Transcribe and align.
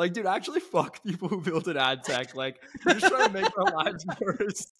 Like, 0.00 0.14
dude, 0.14 0.24
actually, 0.24 0.60
fuck 0.60 1.04
people 1.04 1.28
who 1.28 1.42
build 1.42 1.68
an 1.68 1.76
ad 1.76 2.04
tech. 2.04 2.34
Like, 2.34 2.58
you're 2.86 2.94
just 2.94 3.12
trying 3.12 3.26
to 3.26 3.32
make 3.34 3.58
our 3.58 3.70
lives 3.70 4.06
worse. 4.22 4.72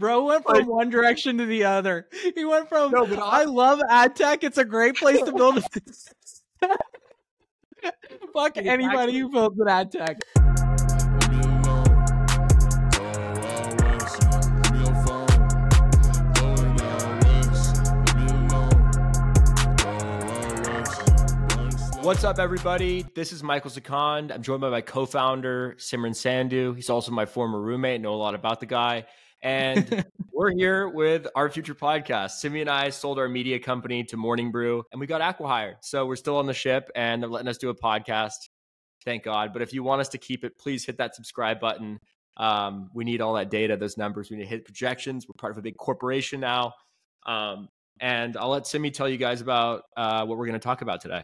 Bro 0.00 0.24
went 0.24 0.44
from 0.44 0.56
Like- 0.56 0.66
one 0.66 0.90
direction 0.90 1.38
to 1.38 1.46
the 1.46 1.62
other. 1.62 2.08
He 2.34 2.44
went 2.44 2.68
from 2.68 2.90
No, 2.90 3.06
but 3.06 3.20
I 3.20 3.44
love 3.44 3.80
ad 3.88 4.16
tech. 4.16 4.42
It's 4.42 4.58
a 4.58 4.64
great 4.64 4.96
place 4.96 5.22
to 5.22 5.32
build 5.32 5.58
a 5.58 5.62
business. 5.72 6.42
Fuck 8.32 8.56
anybody 8.56 9.16
who 9.16 9.28
builds 9.28 9.60
an 9.60 9.68
ad 9.68 9.92
tech. 9.92 10.18
What's 22.06 22.22
up, 22.22 22.38
everybody? 22.38 23.04
This 23.16 23.32
is 23.32 23.42
Michael 23.42 23.68
Sikand. 23.68 24.32
I'm 24.32 24.40
joined 24.40 24.60
by 24.60 24.70
my 24.70 24.80
co-founder 24.80 25.74
Simran 25.76 26.12
Sandhu. 26.12 26.72
He's 26.76 26.88
also 26.88 27.10
my 27.10 27.26
former 27.26 27.60
roommate. 27.60 28.00
Know 28.00 28.14
a 28.14 28.14
lot 28.14 28.36
about 28.36 28.60
the 28.60 28.66
guy, 28.66 29.06
and 29.42 30.06
we're 30.32 30.52
here 30.52 30.88
with 30.88 31.26
our 31.34 31.50
future 31.50 31.74
podcast. 31.74 32.36
Simi 32.38 32.60
and 32.60 32.70
I 32.70 32.90
sold 32.90 33.18
our 33.18 33.28
media 33.28 33.58
company 33.58 34.04
to 34.04 34.16
Morning 34.16 34.52
Brew, 34.52 34.84
and 34.92 35.00
we 35.00 35.08
got 35.08 35.20
acquihired. 35.20 35.78
So 35.82 36.06
we're 36.06 36.14
still 36.14 36.36
on 36.36 36.46
the 36.46 36.54
ship, 36.54 36.88
and 36.94 37.20
they're 37.20 37.28
letting 37.28 37.48
us 37.48 37.58
do 37.58 37.70
a 37.70 37.74
podcast. 37.74 38.50
Thank 39.04 39.24
God. 39.24 39.52
But 39.52 39.62
if 39.62 39.72
you 39.72 39.82
want 39.82 40.00
us 40.00 40.08
to 40.10 40.18
keep 40.18 40.44
it, 40.44 40.56
please 40.60 40.86
hit 40.86 40.98
that 40.98 41.16
subscribe 41.16 41.58
button. 41.58 41.98
Um, 42.36 42.88
we 42.94 43.02
need 43.02 43.20
all 43.20 43.34
that 43.34 43.50
data, 43.50 43.76
those 43.76 43.96
numbers. 43.96 44.30
We 44.30 44.36
need 44.36 44.44
to 44.44 44.48
hit 44.48 44.64
projections. 44.64 45.26
We're 45.26 45.34
part 45.40 45.50
of 45.50 45.58
a 45.58 45.62
big 45.62 45.76
corporation 45.76 46.38
now. 46.38 46.72
Um, 47.26 47.68
and 47.98 48.36
I'll 48.36 48.50
let 48.50 48.68
Simi 48.68 48.92
tell 48.92 49.08
you 49.08 49.16
guys 49.16 49.40
about 49.40 49.82
uh, 49.96 50.24
what 50.24 50.38
we're 50.38 50.46
going 50.46 50.60
to 50.60 50.64
talk 50.64 50.82
about 50.82 51.00
today. 51.00 51.22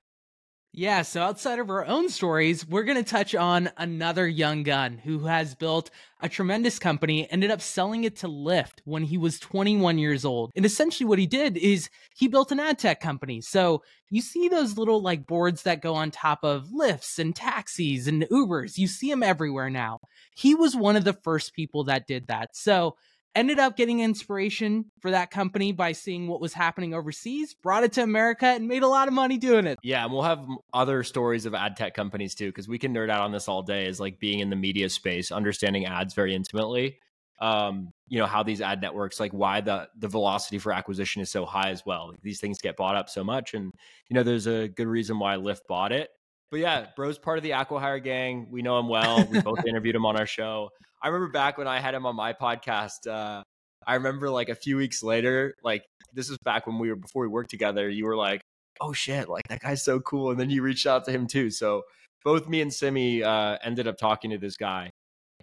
Yeah, 0.75 1.03
so 1.03 1.21
outside 1.21 1.59
of 1.59 1.69
our 1.69 1.85
own 1.85 2.09
stories, 2.09 2.67
we're 2.67 2.85
going 2.85 2.97
to 2.97 3.05
touch 3.05 3.35
on 3.35 3.69
another 3.77 4.27
young 4.27 4.63
gun 4.63 4.97
who 4.97 5.27
has 5.27 5.55
built 5.55 5.91
a 6.19 6.31
tremendous 6.31 6.79
company, 6.79 7.31
ended 7.31 7.51
up 7.51 7.61
selling 7.61 8.05
it 8.05 8.17
to 8.17 8.27
Lyft 8.27 8.81
when 8.87 9.03
he 9.03 9.19
was 9.19 9.39
21 9.39 9.99
years 9.99 10.25
old. 10.25 10.51
And 10.57 10.65
essentially, 10.65 11.07
what 11.07 11.19
he 11.19 11.27
did 11.27 11.59
is 11.59 11.91
he 12.17 12.27
built 12.27 12.53
an 12.53 12.61
ad 12.61 12.79
tech 12.79 13.01
company. 13.01 13.43
So 13.43 13.83
you 14.09 14.23
see 14.23 14.49
those 14.49 14.79
little 14.79 15.03
like 15.03 15.27
boards 15.27 15.65
that 15.65 15.83
go 15.83 15.95
on 15.95 16.11
top 16.11 16.43
of 16.43 16.69
Lyfts 16.69 17.19
and 17.19 17.37
taxis 17.37 18.07
and 18.07 18.23
Ubers, 18.31 18.79
you 18.79 18.87
see 18.87 19.11
them 19.11 19.23
everywhere 19.23 19.69
now. 19.69 20.01
He 20.35 20.55
was 20.55 20.75
one 20.75 20.97
of 20.97 21.05
the 21.05 21.13
first 21.13 21.53
people 21.53 21.85
that 21.85 22.07
did 22.07 22.29
that. 22.29 22.57
So 22.57 22.97
ended 23.35 23.59
up 23.59 23.77
getting 23.77 24.01
inspiration 24.01 24.87
for 25.01 25.11
that 25.11 25.31
company 25.31 25.73
by 25.73 25.93
seeing 25.93 26.29
what 26.29 26.41
was 26.41 26.53
happening 26.53 26.95
overseas, 26.95 27.55
brought 27.55 27.85
it 27.85 27.93
to 27.93 28.03
America, 28.03 28.47
and 28.47 28.69
made 28.69 28.83
a 28.83 28.89
lot 28.89 29.09
of 29.09 29.15
money 29.15 29.39
doing 29.39 29.67
it. 29.67 29.79
Yeah, 29.83 30.05
and 30.05 30.13
we'll 30.13 30.23
have 30.23 30.45
other 30.73 31.03
stories 31.03 31.47
of 31.47 31.55
ad 31.55 31.77
tech 31.77 31.95
companies 31.95 32.35
too, 32.35 32.49
because 32.49 32.69
we 32.69 32.79
can 32.79 32.95
nerd 32.95 33.11
out 33.11 33.23
on 33.23 33.33
this 33.33 33.49
all 33.49 33.63
day. 33.63 33.87
Is 33.87 34.01
like 34.01 34.19
being 34.19 34.41
in 34.41 34.51
the 34.51 34.57
media 34.57 34.89
space, 34.89 35.33
understanding 35.33 35.87
ads 35.87 36.15
very 36.15 36.35
intimately. 36.35 36.99
Um, 37.41 37.93
you 38.09 38.19
know 38.19 38.27
how 38.27 38.43
these 38.43 38.61
ad 38.61 38.81
networks, 38.81 39.19
like 39.19 39.33
why 39.33 39.61
the 39.61 39.89
the 39.99 40.09
velocity 40.09 40.59
for 40.59 40.73
acquisition 40.73 41.23
is 41.23 41.31
so 41.31 41.45
high 41.45 41.71
as 41.71 41.85
well. 41.85 42.11
Like 42.11 42.23
these 42.23 42.41
things 42.41 42.59
get 42.61 42.77
bought 42.77 42.97
up 42.97 43.09
so 43.09 43.25
much, 43.25 43.55
and 43.55 43.73
you 44.09 44.15
know 44.15 44.23
there's 44.23 44.47
a 44.47 44.69
good 44.69 44.87
reason 44.87 45.19
why 45.19 45.37
Lyft 45.37 45.63
bought 45.69 45.93
it. 45.93 46.11
But 46.51 46.61
yeah, 46.61 46.87
bro's 46.95 47.19
part 47.19 47.39
of 47.39 47.43
the 47.43 47.51
Acquihire 47.51 48.05
gang. 48.05 48.47
We 48.51 48.61
know 48.61 48.79
him 48.79 48.89
well. 48.89 49.27
We 49.27 49.41
both 49.41 49.65
interviewed 49.67 49.97
him 49.97 50.05
on 50.05 50.19
our 50.19 50.27
show. 50.27 50.69
I 51.03 51.09
remember 51.09 51.33
back 51.33 51.59
when 51.59 51.67
I 51.67 51.81
had 51.81 51.95
him 51.95 52.07
on 52.07 52.17
my 52.17 52.33
podcast. 52.33 53.07
Uh, 53.07 53.43
I 53.87 53.95
remember 53.95 54.31
like 54.31 54.49
a 54.49 54.55
few 54.55 54.77
weeks 54.77 55.03
later, 55.03 55.55
like 55.65 55.85
this 56.15 56.29
was 56.29 56.39
back 56.45 56.67
when 56.67 56.79
we 56.79 56.89
were 56.89 56.97
before 56.97 57.23
we 57.23 57.29
worked 57.29 57.51
together. 57.51 57.89
You 57.89 58.07
were 58.07 58.17
like 58.17 58.43
oh 58.83 58.93
shit, 58.93 59.29
like 59.29 59.49
that 59.49 59.61
guy's 59.61 59.83
so 59.83 60.01
cool. 60.01 60.31
And 60.31 60.41
then 60.41 60.51
you 60.51 60.63
reached 60.63 60.87
out 60.87 61.05
to 61.05 61.13
him 61.13 61.27
too. 61.27 61.51
So 61.51 61.83
both 62.25 62.49
me 62.49 62.61
and 62.61 62.73
Simi 62.73 63.23
uh, 63.23 63.59
ended 63.63 63.87
up 63.87 63.97
talking 63.97 64.31
to 64.31 64.39
this 64.39 64.57
guy. 64.57 64.91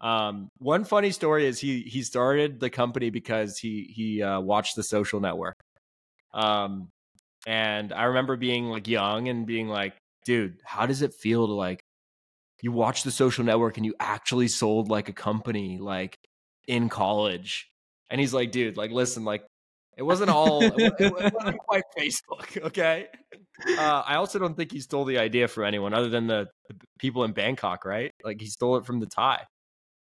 Um, 0.02 0.50
one 0.60 0.84
funny 0.84 1.12
story 1.12 1.46
is 1.46 1.60
he 1.60 1.82
he 1.82 2.04
started 2.04 2.60
the 2.60 2.70
company 2.70 3.10
because 3.10 3.58
he 3.58 3.92
he 3.94 4.22
uh, 4.22 4.40
watched 4.40 4.76
The 4.76 4.84
Social 4.84 5.20
Network. 5.20 5.56
Um, 6.34 6.90
and 7.48 7.92
I 7.94 8.04
remember 8.04 8.38
being 8.38 8.66
like 8.66 8.88
young 8.88 9.28
and 9.30 9.46
being 9.46 9.68
like, 9.68 9.96
dude, 10.26 10.60
how 10.64 10.86
does 10.86 11.02
it 11.02 11.14
feel 11.14 11.48
to 11.48 11.54
like 11.54 11.82
you 12.62 12.72
watch 12.72 13.04
The 13.04 13.12
Social 13.12 13.44
Network 13.44 13.78
and 13.78 13.86
you 13.86 13.96
actually 14.00 14.48
sold 14.48 14.90
like 14.90 15.10
a 15.10 15.14
company 15.14 15.78
like 15.78 16.18
in 16.68 16.90
college? 16.90 17.70
And 18.10 18.20
he's 18.20 18.34
like, 18.34 18.52
dude, 18.52 18.78
like 18.78 18.92
listen, 18.92 19.24
like 19.26 19.44
it 19.98 20.04
wasn't 20.04 20.30
all 20.30 20.62
it 20.64 20.94
it 21.00 21.34
wasn't 21.34 21.58
quite 21.68 21.84
Facebook, 21.98 22.62
okay? 22.68 23.08
Uh, 23.78 24.04
I 24.06 24.16
also 24.16 24.40
don't 24.40 24.56
think 24.56 24.72
he 24.72 24.80
stole 24.80 25.06
the 25.06 25.20
idea 25.20 25.48
from 25.48 25.66
anyone 25.66 25.94
other 25.94 26.10
than 26.10 26.28
the, 26.28 26.48
the 26.70 26.76
people 27.00 27.24
in 27.24 27.34
Bangkok, 27.34 27.86
right? 27.86 28.12
Like 28.24 28.40
he 28.40 28.48
stole 28.48 28.78
it 28.78 28.86
from 28.86 29.00
the 29.00 29.06
Thai. 29.06 29.46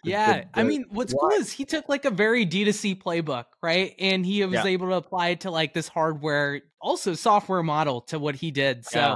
Yeah, 0.04 0.44
the- 0.54 0.60
I 0.60 0.64
mean, 0.64 0.86
what's 0.90 1.14
why? 1.14 1.20
cool 1.30 1.40
is 1.40 1.52
he 1.52 1.66
took 1.66 1.88
like 1.88 2.06
a 2.06 2.10
very 2.10 2.46
D2C 2.46 3.02
playbook, 3.02 3.46
right? 3.62 3.94
And 4.00 4.26
he 4.26 4.44
was 4.46 4.54
Yeah. 4.54 4.66
able 4.66 4.90
to 4.90 4.96
apply 4.96 5.30
it 5.30 5.42
to 5.42 5.52
like 5.52 5.74
this 5.74 5.88
hardware, 5.88 6.62
also 6.82 7.14
software 7.14 7.64
model 7.64 8.02
to 8.04 8.20
what 8.20 8.36
he 8.36 8.52
did. 8.52 8.86
So 8.86 9.00
Yeah. 9.00 9.16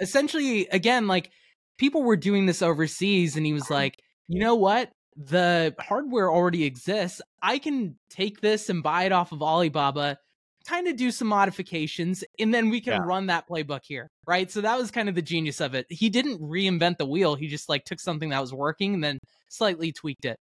essentially, 0.00 0.66
again, 0.68 1.06
like 1.06 1.30
people 1.78 2.02
were 2.02 2.16
doing 2.16 2.46
this 2.46 2.62
overseas, 2.62 3.36
and 3.36 3.44
he 3.46 3.52
was 3.52 3.70
like, 3.70 3.98
you 4.28 4.40
know 4.40 4.54
what? 4.54 4.90
The 5.16 5.74
hardware 5.78 6.30
already 6.30 6.64
exists. 6.64 7.20
I 7.42 7.58
can 7.58 7.96
take 8.10 8.40
this 8.40 8.68
and 8.68 8.82
buy 8.82 9.04
it 9.04 9.12
off 9.12 9.32
of 9.32 9.42
Alibaba, 9.42 10.18
kind 10.66 10.88
of 10.88 10.96
do 10.96 11.10
some 11.10 11.28
modifications, 11.28 12.24
and 12.38 12.52
then 12.52 12.70
we 12.70 12.80
can 12.80 12.94
Yeah. 12.94 13.06
run 13.06 13.26
that 13.26 13.46
playbook 13.48 13.82
here, 13.84 14.08
right? 14.26 14.50
So 14.50 14.60
that 14.62 14.78
was 14.78 14.90
kind 14.90 15.08
of 15.08 15.14
the 15.14 15.22
genius 15.22 15.60
of 15.60 15.74
it. 15.74 15.86
He 15.90 16.08
didn't 16.08 16.40
reinvent 16.40 16.96
the 16.98 17.06
wheel. 17.06 17.34
He 17.34 17.48
just 17.48 17.68
like 17.68 17.84
took 17.84 18.00
something 18.00 18.30
that 18.30 18.40
was 18.40 18.52
working 18.52 18.94
and 18.94 19.04
then 19.04 19.18
slightly 19.50 19.92
tweaked 19.92 20.24
it. 20.24 20.36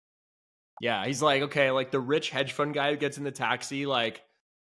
Yeah, 0.80 1.04
he's 1.04 1.22
like, 1.22 1.42
okay, 1.42 1.70
like 1.70 1.90
the 1.90 2.00
rich 2.00 2.30
hedge 2.30 2.52
fund 2.52 2.72
guy 2.74 2.90
who 2.90 2.96
gets 2.96 3.18
in 3.18 3.24
the 3.24 3.30
taxi, 3.30 3.84
like 3.84 4.22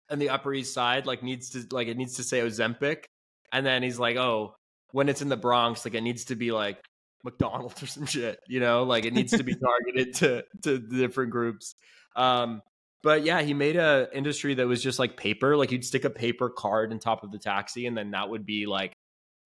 on 0.10 0.20
the 0.20 0.30
Upper 0.30 0.54
East 0.54 0.74
Side, 0.74 1.06
like 1.06 1.22
needs 1.22 1.50
to 1.52 1.66
like 1.72 1.88
it 1.88 1.98
needs 1.98 2.16
to 2.16 2.24
say 2.24 2.40
Ozempic, 2.40 3.04
and 3.52 3.66
then 3.66 3.84
he's 3.84 4.00
like, 4.00 4.16
oh, 4.16 4.56
when 4.92 5.10
it's 5.10 5.22
in 5.22 5.30
the 5.30 5.38
Bronx, 5.38 5.86
like 5.86 5.96
it 5.96 6.02
needs 6.02 6.26
to 6.26 6.36
be 6.36 6.52
like 6.52 6.78
McDonald's 7.24 7.82
or 7.84 7.88
some 7.88 8.06
shit, 8.06 8.40
you 8.48 8.60
know, 8.60 8.84
like 8.84 9.06
it 9.06 9.14
needs 9.14 9.36
to 9.36 9.44
be 9.44 9.56
targeted 9.56 10.16
to 10.16 10.44
to 10.64 10.80
different 10.80 11.32
groups. 11.32 11.76
Um, 12.16 12.62
but 13.04 13.24
yeah, 13.24 13.42
he 13.42 13.54
made 13.54 13.76
a 13.76 14.10
industry 14.14 14.56
that 14.56 14.68
was 14.68 14.82
just 14.82 15.00
like 15.00 15.18
paper, 15.18 15.56
like 15.56 15.72
you'd 15.72 15.86
stick 15.86 16.04
a 16.04 16.10
paper 16.10 16.50
card 16.50 16.92
on 16.92 17.00
top 17.00 17.24
of 17.24 17.32
the 17.32 17.40
taxi, 17.40 17.86
and 17.86 17.98
then 17.98 18.12
that 18.12 18.30
would 18.30 18.46
be 18.46 18.66
like 18.66 18.94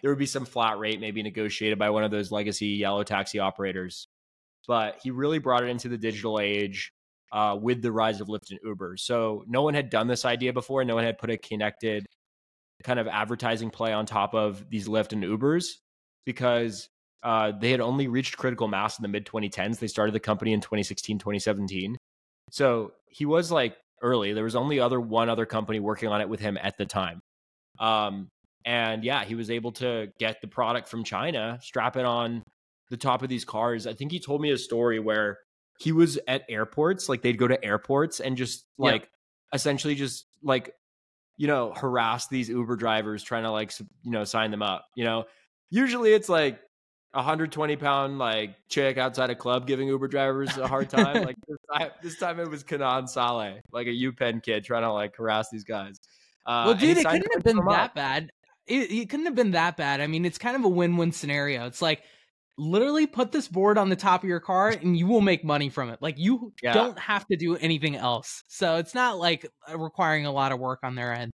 there 0.01 0.09
would 0.09 0.19
be 0.19 0.25
some 0.25 0.45
flat 0.45 0.79
rate 0.79 0.99
maybe 0.99 1.21
negotiated 1.21 1.77
by 1.77 1.89
one 1.91 2.03
of 2.03 2.11
those 2.11 2.31
legacy 2.31 2.67
yellow 2.67 3.03
taxi 3.03 3.39
operators 3.39 4.07
but 4.67 4.99
he 5.03 5.11
really 5.11 5.39
brought 5.39 5.63
it 5.63 5.69
into 5.69 5.89
the 5.89 5.97
digital 5.97 6.39
age 6.39 6.91
uh, 7.31 7.57
with 7.59 7.81
the 7.81 7.91
rise 7.91 8.21
of 8.21 8.27
Lyft 8.27 8.51
and 8.51 8.59
Uber. 8.63 8.97
So 8.97 9.43
no 9.47 9.61
one 9.61 9.73
had 9.73 9.89
done 9.89 10.07
this 10.07 10.25
idea 10.25 10.53
before. 10.53 10.83
No 10.83 10.95
one 10.95 11.03
had 11.03 11.17
put 11.17 11.29
a 11.29 11.37
connected 11.37 12.05
kind 12.83 12.99
of 12.99 13.07
advertising 13.07 13.69
play 13.69 13.93
on 13.93 14.05
top 14.05 14.33
of 14.33 14.69
these 14.69 14.87
Lyft 14.87 15.13
and 15.13 15.23
Ubers 15.23 15.75
because 16.25 16.89
uh, 17.23 17.51
they 17.59 17.71
had 17.71 17.81
only 17.81 18.07
reached 18.07 18.37
critical 18.37 18.67
mass 18.67 18.97
in 18.97 19.03
the 19.03 19.09
mid 19.09 19.25
2010s. 19.25 19.79
They 19.79 19.87
started 19.87 20.13
the 20.13 20.19
company 20.19 20.53
in 20.53 20.61
2016, 20.61 21.19
2017. 21.19 21.97
So 22.49 22.93
he 23.07 23.25
was 23.25 23.51
like 23.51 23.77
early. 24.01 24.33
There 24.33 24.43
was 24.43 24.55
only 24.55 24.79
other 24.79 24.99
one 24.99 25.29
other 25.29 25.45
company 25.45 25.79
working 25.79 26.09
on 26.09 26.21
it 26.21 26.29
with 26.29 26.39
him 26.39 26.57
at 26.61 26.77
the 26.77 26.85
time. 26.85 27.21
Um, 27.79 28.29
and 28.65 29.03
yeah, 29.03 29.23
he 29.23 29.35
was 29.35 29.49
able 29.49 29.71
to 29.73 30.11
get 30.19 30.41
the 30.41 30.47
product 30.47 30.87
from 30.87 31.03
China, 31.03 31.59
strap 31.61 31.95
it 31.97 32.05
on 32.05 32.43
the 32.89 32.97
top 32.97 33.23
of 33.23 33.29
these 33.29 33.45
cars. 33.45 33.87
I 33.87 33.93
think 33.93 34.11
he 34.11 34.19
told 34.19 34.41
me 34.41 34.51
a 34.51 34.57
story 34.57 34.99
where 34.99 35.39
he 35.79 35.91
was 35.91 36.19
at 36.27 36.43
airports, 36.49 37.09
like 37.09 37.21
they'd 37.21 37.37
go 37.37 37.47
to 37.47 37.63
airports 37.63 38.19
and 38.19 38.37
just 38.37 38.65
like 38.77 39.09
essentially 39.53 39.95
just 39.95 40.25
like 40.43 40.73
you 41.37 41.47
know 41.47 41.73
harass 41.75 42.27
these 42.27 42.49
Uber 42.49 42.75
drivers 42.75 43.23
trying 43.23 43.43
to 43.43 43.51
like 43.51 43.71
you 44.03 44.11
know 44.11 44.23
sign 44.23 44.51
them 44.51 44.61
up. 44.61 44.85
You 44.95 45.03
know, 45.03 45.25
usually 45.69 46.13
it's 46.13 46.29
like 46.29 46.59
a 47.13 47.17
120 47.17 47.75
pound 47.75 48.19
like 48.19 48.55
chick 48.69 48.97
outside 48.97 49.29
a 49.29 49.35
club 49.35 49.67
giving 49.67 49.87
Uber 49.87 50.07
drivers 50.07 50.55
a 50.57 50.67
hard 50.67 50.89
time. 50.89 51.23
like 51.23 51.35
this 51.47 51.57
time, 51.73 51.89
this 52.01 52.17
time 52.17 52.39
it 52.39 52.49
was 52.49 52.63
Kenan 52.63 53.07
Saleh, 53.07 53.61
like 53.71 53.87
a 53.87 53.91
UPenn 53.91 54.41
kid 54.41 54.63
trying 54.63 54.83
to 54.83 54.91
like 54.91 55.15
harass 55.15 55.49
these 55.49 55.63
guys. 55.63 55.99
Uh, 56.45 56.63
well, 56.67 56.75
dude, 56.75 56.97
it 56.97 57.05
couldn't 57.05 57.33
have 57.33 57.43
been 57.43 57.57
that 57.57 57.85
up. 57.85 57.95
bad. 57.95 58.31
It, 58.67 58.91
it 58.91 59.09
couldn't 59.09 59.25
have 59.25 59.35
been 59.35 59.51
that 59.51 59.77
bad. 59.77 60.01
I 60.01 60.07
mean, 60.07 60.25
it's 60.25 60.37
kind 60.37 60.55
of 60.55 60.63
a 60.63 60.69
win-win 60.69 61.11
scenario. 61.11 61.65
It's 61.65 61.81
like 61.81 62.03
literally 62.57 63.07
put 63.07 63.31
this 63.31 63.47
board 63.47 63.77
on 63.77 63.89
the 63.89 63.95
top 63.95 64.23
of 64.23 64.29
your 64.29 64.39
car 64.39 64.69
and 64.69 64.97
you 64.97 65.07
will 65.07 65.21
make 65.21 65.43
money 65.43 65.69
from 65.69 65.89
it. 65.89 66.01
Like 66.01 66.17
you 66.17 66.53
yeah. 66.61 66.73
don't 66.73 66.99
have 66.99 67.25
to 67.27 67.35
do 67.35 67.55
anything 67.57 67.95
else. 67.95 68.43
So 68.47 68.77
it's 68.77 68.93
not 68.93 69.17
like 69.17 69.47
uh, 69.69 69.77
requiring 69.77 70.25
a 70.25 70.31
lot 70.31 70.51
of 70.51 70.59
work 70.59 70.79
on 70.83 70.95
their 70.95 71.13
end. 71.13 71.31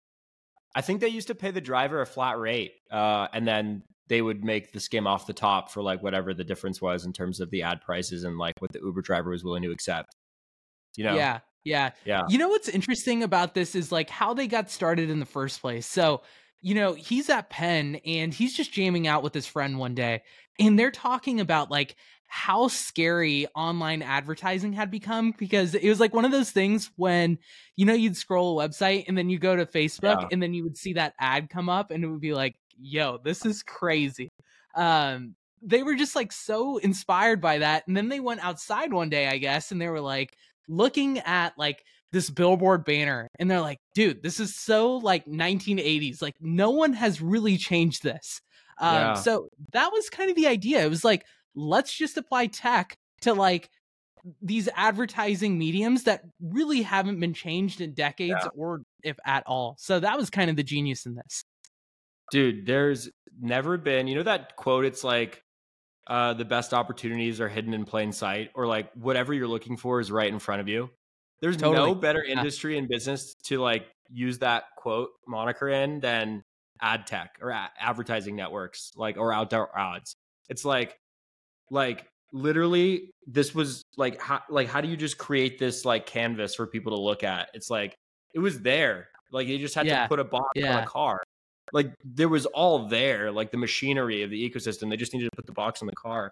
I 0.74 0.80
think 0.80 1.00
they 1.00 1.08
used 1.08 1.28
to 1.28 1.34
pay 1.34 1.50
the 1.50 1.60
driver 1.60 2.00
a 2.00 2.06
flat 2.06 2.38
rate, 2.38 2.72
uh, 2.90 3.28
and 3.32 3.46
then 3.46 3.82
they 4.08 4.22
would 4.22 4.42
make 4.42 4.72
the 4.72 4.80
skim 4.80 5.06
off 5.06 5.26
the 5.26 5.32
top 5.32 5.70
for 5.70 5.82
like 5.82 6.02
whatever 6.02 6.34
the 6.34 6.44
difference 6.44 6.80
was 6.80 7.04
in 7.04 7.12
terms 7.12 7.40
of 7.40 7.50
the 7.50 7.62
ad 7.62 7.80
prices 7.82 8.24
and 8.24 8.38
like 8.38 8.54
what 8.60 8.72
the 8.72 8.80
Uber 8.80 9.02
driver 9.02 9.30
was 9.30 9.44
willing 9.44 9.62
to 9.62 9.70
accept. 9.70 10.14
You 10.96 11.04
know? 11.04 11.14
Yeah. 11.14 11.40
Yeah. 11.64 11.90
Yeah. 12.04 12.22
You 12.28 12.38
know 12.38 12.48
what's 12.48 12.68
interesting 12.68 13.22
about 13.22 13.54
this 13.54 13.74
is 13.74 13.92
like 13.92 14.10
how 14.10 14.34
they 14.34 14.46
got 14.46 14.70
started 14.70 15.10
in 15.10 15.20
the 15.20 15.26
first 15.26 15.60
place. 15.60 15.86
So, 15.86 16.22
you 16.60 16.74
know, 16.74 16.92
he's 16.92 17.30
at 17.30 17.50
Penn 17.50 18.00
and 18.04 18.34
he's 18.34 18.54
just 18.54 18.72
jamming 18.72 19.06
out 19.06 19.22
with 19.22 19.34
his 19.34 19.46
friend 19.46 19.78
one 19.78 19.94
day 19.94 20.22
and 20.58 20.78
they're 20.78 20.90
talking 20.90 21.40
about 21.40 21.70
like 21.70 21.96
how 22.26 22.66
scary 22.68 23.46
online 23.54 24.00
advertising 24.00 24.72
had 24.72 24.90
become 24.90 25.34
because 25.38 25.74
it 25.74 25.86
was 25.88 26.00
like 26.00 26.14
one 26.14 26.24
of 26.24 26.30
those 26.30 26.50
things 26.50 26.90
when 26.96 27.38
you 27.76 27.84
know 27.84 27.92
you'd 27.92 28.16
scroll 28.16 28.58
a 28.58 28.68
website 28.68 29.04
and 29.06 29.18
then 29.18 29.28
you 29.28 29.38
go 29.38 29.54
to 29.54 29.66
Facebook 29.66 30.20
yeah. 30.22 30.28
and 30.32 30.42
then 30.42 30.54
you 30.54 30.62
would 30.62 30.76
see 30.76 30.94
that 30.94 31.12
ad 31.20 31.50
come 31.50 31.68
up 31.68 31.90
and 31.90 32.02
it 32.02 32.06
would 32.06 32.20
be 32.20 32.32
like 32.32 32.54
yo, 32.82 33.18
this 33.22 33.44
is 33.46 33.62
crazy. 33.62 34.30
Um, 34.74 35.34
they 35.62 35.82
were 35.82 35.94
just 35.94 36.16
like 36.16 36.32
so 36.32 36.78
inspired 36.78 37.40
by 37.40 37.58
that. 37.58 37.86
And 37.86 37.96
then 37.96 38.08
they 38.08 38.20
went 38.20 38.44
outside 38.44 38.92
one 38.92 39.10
day, 39.10 39.28
I 39.28 39.38
guess, 39.38 39.70
and 39.70 39.80
they 39.80 39.88
were 39.88 40.00
like 40.00 40.34
looking 40.68 41.18
at 41.20 41.56
like 41.56 41.82
this 42.10 42.30
billboard 42.30 42.84
banner 42.84 43.28
and 43.38 43.50
they're 43.50 43.60
like, 43.60 43.78
dude, 43.94 44.22
this 44.22 44.40
is 44.40 44.56
so 44.56 44.96
like 44.96 45.24
1980s. 45.26 46.20
Like, 46.20 46.34
no 46.40 46.70
one 46.70 46.92
has 46.94 47.22
really 47.22 47.56
changed 47.56 48.02
this. 48.02 48.40
Um, 48.78 48.94
yeah. 48.94 49.14
So 49.14 49.48
that 49.72 49.92
was 49.92 50.08
kind 50.10 50.30
of 50.30 50.36
the 50.36 50.46
idea. 50.46 50.84
It 50.84 50.88
was 50.88 51.04
like, 51.04 51.24
let's 51.54 51.92
just 51.92 52.16
apply 52.16 52.46
tech 52.46 52.96
to 53.22 53.34
like 53.34 53.70
these 54.40 54.68
advertising 54.76 55.58
mediums 55.58 56.04
that 56.04 56.22
really 56.40 56.82
haven't 56.82 57.18
been 57.20 57.34
changed 57.34 57.80
in 57.80 57.92
decades 57.92 58.40
yeah. 58.42 58.48
or 58.56 58.82
if 59.02 59.16
at 59.26 59.42
all. 59.46 59.76
So 59.78 60.00
that 60.00 60.16
was 60.16 60.30
kind 60.30 60.48
of 60.48 60.56
the 60.56 60.62
genius 60.62 61.06
in 61.06 61.14
this. 61.14 61.44
Dude, 62.30 62.66
there's 62.66 63.10
never 63.40 63.76
been, 63.76 64.06
you 64.06 64.14
know, 64.14 64.22
that 64.22 64.56
quote, 64.56 64.84
it's 64.84 65.04
like, 65.04 65.42
uh, 66.06 66.34
the 66.34 66.44
best 66.44 66.74
opportunities 66.74 67.40
are 67.40 67.48
hidden 67.48 67.74
in 67.74 67.84
plain 67.84 68.10
sight, 68.10 68.50
or 68.54 68.66
like 68.66 68.92
whatever 68.94 69.32
you're 69.32 69.46
looking 69.46 69.76
for 69.76 70.00
is 70.00 70.10
right 70.10 70.32
in 70.32 70.38
front 70.38 70.60
of 70.60 70.68
you. 70.68 70.90
There's 71.40 71.56
totally. 71.56 71.76
no 71.76 71.94
better 71.94 72.22
industry 72.22 72.76
in 72.76 72.88
business 72.88 73.34
to 73.44 73.58
like 73.58 73.86
use 74.08 74.38
that 74.38 74.64
quote 74.76 75.10
moniker 75.26 75.68
in 75.68 76.00
than 76.00 76.42
ad 76.82 77.06
tech 77.06 77.38
or 77.40 77.50
a- 77.50 77.70
advertising 77.78 78.36
networks, 78.36 78.92
like 78.96 79.16
or 79.16 79.32
outdoor 79.32 79.76
ads. 79.78 80.16
It's 80.48 80.64
like, 80.64 80.98
like 81.70 82.06
literally, 82.32 83.10
this 83.26 83.54
was 83.54 83.82
like, 83.96 84.20
how, 84.20 84.42
like 84.50 84.68
how 84.68 84.80
do 84.80 84.88
you 84.88 84.96
just 84.96 85.16
create 85.16 85.58
this 85.58 85.84
like 85.84 86.06
canvas 86.06 86.54
for 86.54 86.66
people 86.66 86.94
to 86.96 87.00
look 87.00 87.24
at? 87.24 87.48
It's 87.54 87.70
like 87.70 87.94
it 88.34 88.40
was 88.40 88.60
there. 88.60 89.08
Like 89.30 89.48
you 89.48 89.58
just 89.58 89.74
had 89.74 89.86
yeah. 89.86 90.02
to 90.02 90.08
put 90.08 90.18
a 90.18 90.24
box 90.24 90.48
yeah. 90.56 90.76
on 90.76 90.82
a 90.82 90.86
car 90.86 91.22
like 91.72 91.94
there 92.04 92.28
was 92.28 92.46
all 92.46 92.88
there, 92.88 93.32
like 93.32 93.50
the 93.50 93.56
machinery 93.56 94.22
of 94.22 94.30
the 94.30 94.50
ecosystem. 94.50 94.90
They 94.90 94.96
just 94.96 95.12
needed 95.12 95.30
to 95.30 95.36
put 95.36 95.46
the 95.46 95.52
box 95.52 95.82
on 95.82 95.86
the 95.86 95.96
car 95.96 96.30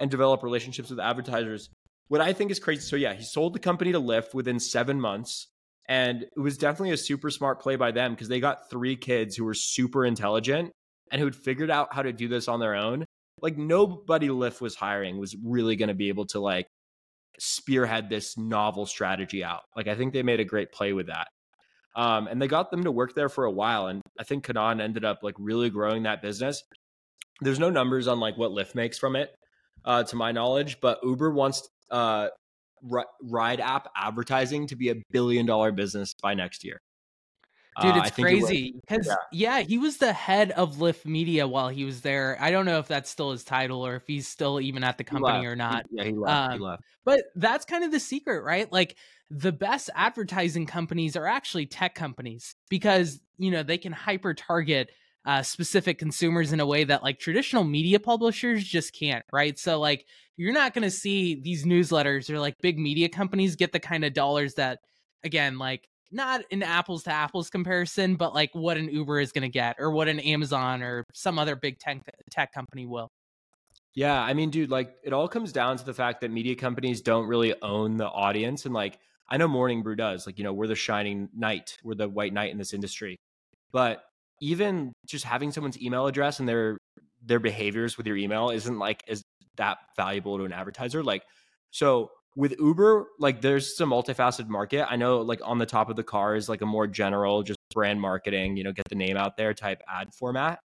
and 0.00 0.10
develop 0.10 0.42
relationships 0.42 0.90
with 0.90 1.00
advertisers. 1.00 1.70
What 2.08 2.20
I 2.20 2.32
think 2.32 2.50
is 2.50 2.58
crazy. 2.58 2.82
So 2.82 2.96
yeah, 2.96 3.14
he 3.14 3.22
sold 3.22 3.54
the 3.54 3.60
company 3.60 3.92
to 3.92 4.00
Lyft 4.00 4.34
within 4.34 4.58
seven 4.58 5.00
months. 5.00 5.48
And 5.92 6.22
it 6.22 6.40
was 6.40 6.56
definitely 6.56 6.92
a 6.92 6.96
super 6.96 7.28
smart 7.28 7.60
play 7.60 7.76
by 7.76 7.90
them 7.90 8.12
because 8.12 8.28
they 8.28 8.40
got 8.40 8.70
three 8.70 8.96
kids 8.96 9.36
who 9.36 9.44
were 9.44 9.52
super 9.52 10.06
intelligent 10.06 10.72
and 11.10 11.20
who 11.20 11.26
had 11.26 11.36
figured 11.36 11.70
out 11.70 11.92
how 11.92 12.00
to 12.00 12.14
do 12.14 12.28
this 12.28 12.48
on 12.48 12.60
their 12.60 12.74
own. 12.74 13.04
Like 13.42 13.58
nobody 13.58 14.28
Lyft 14.28 14.62
was 14.62 14.74
hiring 14.74 15.18
was 15.18 15.36
really 15.44 15.76
going 15.76 15.90
to 15.90 15.94
be 15.94 16.08
able 16.08 16.24
to 16.28 16.40
like 16.40 16.66
spearhead 17.38 18.08
this 18.08 18.38
novel 18.38 18.86
strategy 18.86 19.44
out. 19.44 19.64
Like 19.76 19.86
I 19.86 19.94
think 19.94 20.14
they 20.14 20.22
made 20.22 20.40
a 20.40 20.46
great 20.46 20.72
play 20.72 20.94
with 20.94 21.08
that. 21.08 21.28
Um, 21.94 22.26
and 22.26 22.40
they 22.40 22.48
got 22.48 22.70
them 22.70 22.84
to 22.84 22.90
work 22.90 23.14
there 23.14 23.28
for 23.28 23.44
a 23.44 23.52
while. 23.52 23.88
And 23.88 24.00
I 24.18 24.24
think 24.24 24.46
Kenan 24.46 24.80
ended 24.80 25.04
up 25.04 25.18
like 25.22 25.34
really 25.38 25.68
growing 25.68 26.04
that 26.04 26.22
business. 26.22 26.62
There's 27.42 27.58
no 27.58 27.68
numbers 27.68 28.08
on 28.08 28.18
like 28.18 28.38
what 28.38 28.52
Lyft 28.52 28.74
makes 28.74 28.98
from 28.98 29.14
it, 29.14 29.28
uh, 29.84 30.04
to 30.04 30.16
my 30.16 30.32
knowledge, 30.32 30.80
but 30.80 31.00
Uber 31.02 31.32
wants 31.32 31.68
uh, 31.90 32.28
ride 32.82 33.60
app 33.60 33.88
advertising 33.96 34.66
to 34.68 34.76
be 34.76 34.90
a 34.90 34.96
billion 35.10 35.46
dollar 35.46 35.72
business 35.72 36.14
by 36.22 36.34
next 36.34 36.64
year. 36.64 36.80
Dude, 37.80 37.92
uh, 37.92 38.02
it's 38.04 38.18
uh, 38.18 38.22
crazy 38.22 38.74
because 38.86 39.06
yeah. 39.06 39.58
yeah. 39.58 39.60
he 39.60 39.78
was 39.78 39.96
the 39.96 40.12
head 40.12 40.50
of 40.50 40.76
Lyft 40.76 41.06
Media 41.06 41.48
while 41.48 41.70
he 41.70 41.86
was 41.86 42.02
there. 42.02 42.36
I 42.38 42.50
don't 42.50 42.66
know 42.66 42.78
if 42.78 42.86
that's 42.86 43.08
still 43.08 43.30
his 43.30 43.44
title 43.44 43.86
or 43.86 43.96
if 43.96 44.06
he's 44.06 44.28
still 44.28 44.60
even 44.60 44.84
at 44.84 44.98
the 44.98 45.04
company 45.04 45.46
or 45.46 45.56
not. 45.56 45.86
Yeah, 45.90 46.04
he 46.04 46.12
left. 46.12 46.36
Um, 46.36 46.52
he 46.52 46.58
left. 46.58 46.82
But 47.04 47.22
that's 47.34 47.64
kind 47.64 47.82
of 47.82 47.90
the 47.90 48.00
secret, 48.00 48.44
right? 48.44 48.70
Like 48.70 48.96
the 49.30 49.52
best 49.52 49.88
advertising 49.94 50.66
companies 50.66 51.16
are 51.16 51.26
actually 51.26 51.64
tech 51.64 51.94
companies 51.94 52.54
because 52.68 53.20
you 53.38 53.50
know 53.50 53.62
they 53.62 53.78
can 53.78 53.92
hyper 53.92 54.34
target 54.34 54.90
uh, 55.24 55.42
specific 55.42 55.98
consumers 55.98 56.52
in 56.52 56.60
a 56.60 56.66
way 56.66 56.84
that 56.84 57.02
like 57.02 57.18
traditional 57.18 57.64
media 57.64 58.00
publishers 58.00 58.64
just 58.64 58.92
can't 58.92 59.24
right 59.32 59.58
so 59.58 59.78
like 59.78 60.04
you're 60.36 60.52
not 60.52 60.74
going 60.74 60.82
to 60.82 60.90
see 60.90 61.40
these 61.40 61.64
newsletters 61.64 62.28
or 62.28 62.40
like 62.40 62.56
big 62.60 62.78
media 62.78 63.08
companies 63.08 63.54
get 63.54 63.72
the 63.72 63.80
kind 63.80 64.04
of 64.04 64.12
dollars 64.12 64.54
that 64.54 64.80
again 65.22 65.58
like 65.58 65.88
not 66.10 66.42
an 66.50 66.62
apples 66.62 67.04
to 67.04 67.10
apples 67.10 67.50
comparison 67.50 68.16
but 68.16 68.34
like 68.34 68.50
what 68.52 68.76
an 68.76 68.88
uber 68.88 69.20
is 69.20 69.30
going 69.30 69.42
to 69.42 69.48
get 69.48 69.76
or 69.78 69.92
what 69.92 70.08
an 70.08 70.18
amazon 70.20 70.82
or 70.82 71.04
some 71.12 71.38
other 71.38 71.54
big 71.54 71.78
tech 71.78 72.02
tech 72.30 72.52
company 72.52 72.84
will 72.84 73.08
yeah 73.94 74.20
i 74.20 74.34
mean 74.34 74.50
dude 74.50 74.70
like 74.70 74.96
it 75.04 75.12
all 75.12 75.28
comes 75.28 75.52
down 75.52 75.76
to 75.76 75.84
the 75.84 75.94
fact 75.94 76.20
that 76.20 76.32
media 76.32 76.56
companies 76.56 77.00
don't 77.00 77.28
really 77.28 77.54
own 77.62 77.96
the 77.96 78.08
audience 78.08 78.66
and 78.66 78.74
like 78.74 78.98
I 79.32 79.38
know 79.38 79.48
Morning 79.48 79.82
Brew 79.82 79.96
does. 79.96 80.26
Like, 80.26 80.36
you 80.36 80.44
know, 80.44 80.52
we're 80.52 80.66
the 80.66 80.74
shining 80.74 81.30
knight, 81.34 81.78
we're 81.82 81.94
the 81.94 82.06
white 82.06 82.34
knight 82.34 82.52
in 82.52 82.58
this 82.58 82.74
industry. 82.74 83.18
But 83.72 84.04
even 84.42 84.92
just 85.06 85.24
having 85.24 85.52
someone's 85.52 85.80
email 85.80 86.06
address 86.06 86.40
and 86.40 86.48
their 86.48 86.76
their 87.24 87.38
behaviors 87.38 87.96
with 87.96 88.06
your 88.06 88.16
email 88.16 88.50
isn't 88.50 88.78
like 88.78 89.02
is 89.06 89.22
that 89.56 89.78
valuable 89.96 90.36
to 90.36 90.44
an 90.44 90.52
advertiser. 90.52 91.04
Like, 91.04 91.22
so 91.70 92.10
with 92.34 92.58
Uber, 92.58 93.06
like 93.20 93.40
there's 93.40 93.76
some 93.76 93.90
multifaceted 93.90 94.48
market. 94.48 94.90
I 94.90 94.96
know 94.96 95.20
like 95.20 95.40
on 95.44 95.58
the 95.58 95.66
top 95.66 95.88
of 95.88 95.96
the 95.96 96.02
car 96.02 96.34
is 96.34 96.48
like 96.48 96.60
a 96.60 96.66
more 96.66 96.88
general, 96.88 97.44
just 97.44 97.58
brand 97.72 98.00
marketing, 98.00 98.56
you 98.56 98.64
know, 98.64 98.72
get 98.72 98.88
the 98.88 98.96
name 98.96 99.16
out 99.16 99.36
there 99.36 99.54
type 99.54 99.80
ad 99.88 100.08
format. 100.12 100.58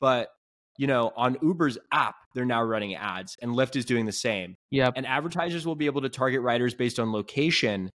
But 0.00 0.28
you 0.76 0.88
know, 0.88 1.12
on 1.16 1.36
Uber's 1.42 1.78
app, 1.92 2.16
they're 2.34 2.44
now 2.44 2.62
running 2.62 2.96
ads 2.96 3.36
and 3.40 3.52
Lyft 3.52 3.76
is 3.76 3.84
doing 3.84 4.06
the 4.06 4.12
same. 4.12 4.56
Yeah. 4.70 4.90
And 4.96 5.06
advertisers 5.06 5.64
will 5.64 5.76
be 5.76 5.86
able 5.86 6.00
to 6.00 6.08
target 6.08 6.40
riders 6.40 6.74
based 6.74 6.98
on 6.98 7.12
location 7.12 7.90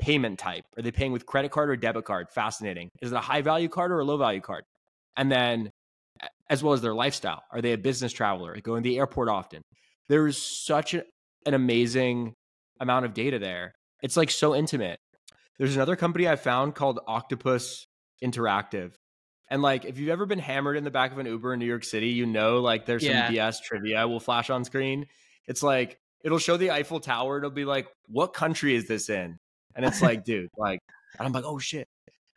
payment 0.00 0.38
type? 0.38 0.64
Are 0.76 0.82
they 0.82 0.90
paying 0.90 1.12
with 1.12 1.26
credit 1.26 1.50
card 1.50 1.70
or 1.70 1.76
debit 1.76 2.04
card? 2.04 2.28
Fascinating. 2.30 2.88
Is 3.00 3.12
it 3.12 3.16
a 3.16 3.20
high 3.20 3.42
value 3.42 3.68
card 3.68 3.92
or 3.92 4.00
a 4.00 4.04
low 4.04 4.16
value 4.16 4.40
card? 4.40 4.64
And 5.16 5.30
then, 5.30 5.70
as 6.48 6.62
well 6.62 6.72
as 6.72 6.82
their 6.82 6.94
lifestyle, 6.94 7.42
are 7.52 7.60
they 7.60 7.72
a 7.72 7.78
business 7.78 8.12
traveler? 8.12 8.56
Going 8.60 8.82
to 8.82 8.88
the 8.88 8.98
airport 8.98 9.28
often? 9.28 9.62
There 10.08 10.26
is 10.26 10.36
such 10.38 10.94
an 10.94 11.04
amazing 11.46 12.34
amount 12.80 13.04
of 13.04 13.14
data 13.14 13.38
there. 13.38 13.72
It's 14.02 14.16
like 14.16 14.30
so 14.30 14.54
intimate. 14.54 14.98
There's 15.58 15.76
another 15.76 15.96
company 15.96 16.26
I 16.26 16.36
found 16.36 16.74
called 16.74 17.00
Octopus 17.06 17.86
Interactive. 18.24 18.92
And 19.50 19.62
like, 19.62 19.84
if 19.84 19.98
you've 19.98 20.08
ever 20.08 20.26
been 20.26 20.38
hammered 20.38 20.76
in 20.76 20.84
the 20.84 20.90
back 20.90 21.12
of 21.12 21.18
an 21.18 21.26
Uber 21.26 21.52
in 21.52 21.58
New 21.58 21.66
York 21.66 21.84
City, 21.84 22.08
you 22.08 22.24
know, 22.24 22.60
like 22.60 22.86
there's 22.86 23.02
yeah. 23.02 23.26
some 23.26 23.34
BS 23.34 23.62
trivia 23.62 24.08
will 24.08 24.20
flash 24.20 24.48
on 24.48 24.64
screen. 24.64 25.06
It's 25.46 25.62
like, 25.62 25.98
it'll 26.24 26.38
show 26.38 26.56
the 26.56 26.70
Eiffel 26.70 27.00
Tower. 27.00 27.38
It'll 27.38 27.50
be 27.50 27.64
like, 27.64 27.88
what 28.06 28.32
country 28.32 28.74
is 28.74 28.86
this 28.86 29.10
in? 29.10 29.38
And 29.76 29.84
it's 29.84 30.02
like, 30.02 30.24
dude, 30.24 30.50
like, 30.56 30.80
and 31.18 31.26
I'm 31.26 31.32
like, 31.32 31.44
oh 31.44 31.58
shit. 31.58 31.86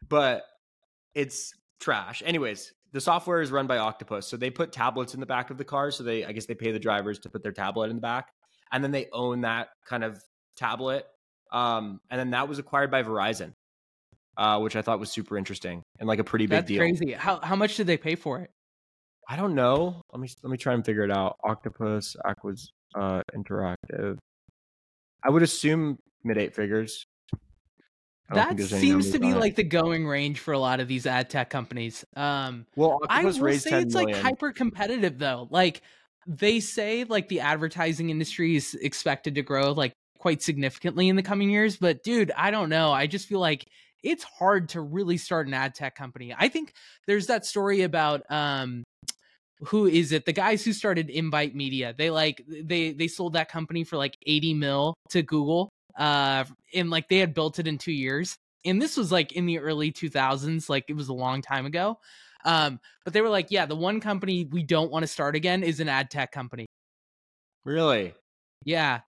But 0.07 0.43
it's 1.15 1.53
trash. 1.79 2.21
Anyways, 2.25 2.73
the 2.91 3.01
software 3.01 3.41
is 3.41 3.51
run 3.51 3.67
by 3.67 3.77
Octopus. 3.77 4.27
So 4.27 4.37
they 4.37 4.49
put 4.49 4.71
tablets 4.71 5.13
in 5.13 5.19
the 5.19 5.25
back 5.25 5.49
of 5.49 5.57
the 5.57 5.65
car. 5.65 5.91
So 5.91 6.03
they, 6.03 6.25
I 6.25 6.31
guess 6.31 6.45
they 6.45 6.55
pay 6.55 6.71
the 6.71 6.79
drivers 6.79 7.19
to 7.19 7.29
put 7.29 7.43
their 7.43 7.51
tablet 7.51 7.89
in 7.89 7.95
the 7.95 8.01
back. 8.01 8.29
And 8.71 8.83
then 8.83 8.91
they 8.91 9.07
own 9.11 9.41
that 9.41 9.69
kind 9.87 10.03
of 10.03 10.21
tablet. 10.55 11.05
Um, 11.51 11.99
and 12.09 12.19
then 12.19 12.31
that 12.31 12.47
was 12.47 12.59
acquired 12.59 12.89
by 12.91 13.03
Verizon, 13.03 13.53
uh, 14.37 14.59
which 14.59 14.75
I 14.75 14.81
thought 14.81 14.99
was 14.99 15.11
super 15.11 15.37
interesting 15.37 15.83
and 15.99 16.07
like 16.07 16.19
a 16.19 16.23
pretty 16.23 16.45
big 16.45 16.57
That's 16.57 16.67
deal. 16.67 16.79
crazy. 16.79 17.13
How, 17.13 17.39
how 17.39 17.55
much 17.55 17.77
did 17.77 17.87
they 17.87 17.97
pay 17.97 18.15
for 18.15 18.39
it? 18.39 18.49
I 19.29 19.35
don't 19.35 19.55
know. 19.55 20.01
Let 20.11 20.19
me 20.19 20.27
let 20.43 20.51
me 20.51 20.57
try 20.57 20.73
and 20.73 20.85
figure 20.85 21.03
it 21.03 21.11
out. 21.11 21.37
Octopus 21.43 22.15
Aquas 22.25 22.69
uh, 22.95 23.21
Interactive. 23.35 24.17
I 25.23 25.29
would 25.29 25.43
assume 25.43 25.97
mid 26.23 26.37
eight 26.37 26.53
figures. 26.53 27.05
That 28.31 28.59
seems 28.59 29.11
to 29.11 29.19
be 29.19 29.33
like 29.33 29.55
the 29.55 29.63
going 29.63 30.07
range 30.07 30.39
for 30.39 30.53
a 30.53 30.59
lot 30.59 30.79
of 30.79 30.87
these 30.87 31.05
ad 31.05 31.29
tech 31.29 31.49
companies. 31.49 32.05
Um, 32.15 32.65
well, 32.75 32.99
Octopus 33.03 33.37
I 33.37 33.41
will 33.41 33.59
say 33.59 33.81
it's 33.81 33.93
million. 33.93 34.13
like 34.13 34.23
hyper 34.23 34.51
competitive 34.51 35.19
though. 35.19 35.47
Like 35.51 35.81
they 36.25 36.59
say, 36.59 37.03
like 37.03 37.27
the 37.27 37.41
advertising 37.41 38.09
industry 38.09 38.55
is 38.55 38.75
expected 38.75 39.35
to 39.35 39.41
grow 39.41 39.71
like 39.73 39.93
quite 40.17 40.41
significantly 40.41 41.09
in 41.09 41.15
the 41.15 41.23
coming 41.23 41.49
years. 41.49 41.77
But 41.77 42.03
dude, 42.03 42.31
I 42.35 42.49
don't 42.49 42.69
know. 42.69 42.91
I 42.91 43.07
just 43.07 43.27
feel 43.27 43.39
like 43.39 43.65
it's 44.03 44.23
hard 44.23 44.69
to 44.69 44.81
really 44.81 45.17
start 45.17 45.47
an 45.47 45.53
ad 45.53 45.75
tech 45.75 45.95
company. 45.95 46.33
I 46.37 46.47
think 46.47 46.73
there's 47.07 47.27
that 47.27 47.45
story 47.45 47.81
about 47.81 48.23
um 48.31 48.83
who 49.67 49.85
is 49.85 50.11
it? 50.11 50.25
The 50.25 50.33
guys 50.33 50.63
who 50.63 50.73
started 50.73 51.09
Invite 51.09 51.55
Media. 51.55 51.93
They 51.97 52.09
like 52.09 52.43
they 52.47 52.91
they 52.91 53.07
sold 53.07 53.33
that 53.33 53.49
company 53.49 53.83
for 53.83 53.97
like 53.97 54.17
80 54.25 54.53
mil 54.55 54.93
to 55.09 55.21
Google. 55.21 55.69
Uh 55.97 56.45
and 56.73 56.89
like 56.89 57.09
they 57.09 57.19
had 57.19 57.33
built 57.33 57.59
it 57.59 57.67
in 57.67 57.77
2 57.77 57.91
years. 57.91 58.37
And 58.65 58.81
this 58.81 58.95
was 58.97 59.11
like 59.11 59.33
in 59.33 59.45
the 59.45 59.59
early 59.59 59.91
2000s, 59.91 60.69
like 60.69 60.85
it 60.87 60.95
was 60.95 61.09
a 61.09 61.13
long 61.13 61.41
time 61.41 61.65
ago. 61.65 61.99
Um 62.45 62.79
but 63.03 63.13
they 63.13 63.21
were 63.21 63.29
like, 63.29 63.47
yeah, 63.51 63.65
the 63.65 63.75
one 63.75 63.99
company 63.99 64.45
we 64.45 64.63
don't 64.63 64.91
want 64.91 65.03
to 65.03 65.07
start 65.07 65.35
again 65.35 65.63
is 65.63 65.79
an 65.79 65.89
ad 65.89 66.09
tech 66.09 66.31
company. 66.31 66.65
Really? 67.65 68.13
Yeah. 68.65 69.01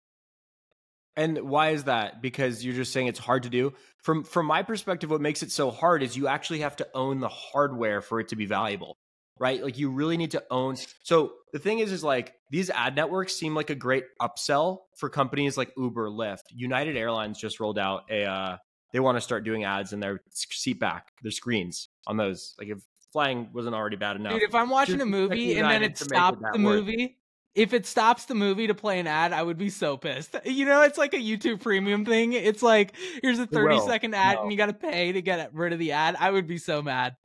And 1.18 1.50
why 1.50 1.70
is 1.70 1.86
that? 1.86 2.22
Because 2.22 2.64
you're 2.66 2.76
just 2.76 2.92
saying 2.92 3.08
it's 3.08 3.20
hard 3.20 3.44
to 3.44 3.50
do. 3.50 3.74
From 3.98 4.24
from 4.24 4.46
my 4.46 4.64
perspective, 4.64 5.10
what 5.10 5.22
makes 5.22 5.44
it 5.44 5.52
so 5.52 5.72
hard 5.72 6.04
is 6.04 6.18
you 6.18 6.28
actually 6.28 6.60
have 6.60 6.76
to 6.78 6.88
own 6.94 7.20
the 7.22 7.30
hardware 7.30 8.02
for 8.02 8.20
it 8.20 8.30
to 8.30 8.36
be 8.36 8.46
valuable 8.46 8.98
right? 9.40 9.64
Like 9.64 9.78
you 9.78 9.90
really 9.90 10.18
need 10.18 10.32
to 10.32 10.44
own. 10.50 10.76
So 11.04 11.34
the 11.54 11.60
thing 11.60 11.80
is, 11.80 11.92
is 11.92 12.04
like 12.04 12.34
these 12.50 12.70
ad 12.70 12.96
networks 12.96 13.36
seem 13.36 13.56
like 13.56 13.70
a 13.70 13.76
great 13.76 14.06
upsell 14.22 14.80
for 14.98 15.10
companies 15.10 15.58
like 15.58 15.72
Uber, 15.78 16.10
Lyft. 16.10 16.44
United 16.52 16.98
Airlines 16.98 17.40
just 17.40 17.60
rolled 17.60 17.80
out 17.80 18.04
a. 18.10 18.24
Uh, 18.24 18.58
they 18.94 19.00
want 19.02 19.18
to 19.18 19.22
start 19.22 19.44
doing 19.44 19.66
ads 19.66 19.92
in 19.92 20.00
their 20.00 20.22
seat 20.32 20.80
back, 20.80 21.12
their 21.22 21.32
screens 21.32 21.90
on 22.08 22.16
those. 22.16 22.56
Like 22.58 22.70
if 22.70 22.80
flying 23.12 23.50
wasn't 23.54 23.76
already 23.76 23.96
bad 23.96 24.16
enough. 24.16 24.34
Dude, 24.34 24.44
if 24.44 24.56
I'm 24.56 24.70
watching 24.70 25.02
a 25.02 25.06
movie 25.06 25.58
and 25.58 25.70
then 25.70 25.84
it 25.84 25.98
stops 25.98 26.38
the 26.40 26.46
work. 26.46 26.58
movie, 26.58 27.18
if 27.56 27.74
it 27.74 27.86
stops 27.86 28.26
the 28.26 28.36
movie 28.36 28.68
to 28.68 28.76
play 28.76 29.00
an 29.00 29.08
ad, 29.08 29.32
I 29.32 29.42
would 29.42 29.58
be 29.58 29.70
so 29.70 29.96
pissed. 29.96 30.36
You 30.46 30.66
know, 30.66 30.82
it's 30.82 30.98
like 30.98 31.14
a 31.14 31.18
YouTube 31.18 31.62
premium 31.62 32.06
thing. 32.06 32.34
It's 32.34 32.62
like 32.62 32.94
here's 33.22 33.40
a 33.40 33.48
30 33.48 33.80
second 33.82 34.14
ad 34.16 34.36
no. 34.36 34.44
and 34.44 34.52
you 34.52 34.58
got 34.58 34.66
to 34.66 34.74
pay 34.74 35.14
to 35.14 35.22
get 35.22 35.54
rid 35.54 35.72
of 35.72 35.80
the 35.80 35.94
ad. 35.94 36.18
I 36.20 36.30
would 36.30 36.48
be 36.48 36.58
so 36.58 36.82
mad. 36.82 37.16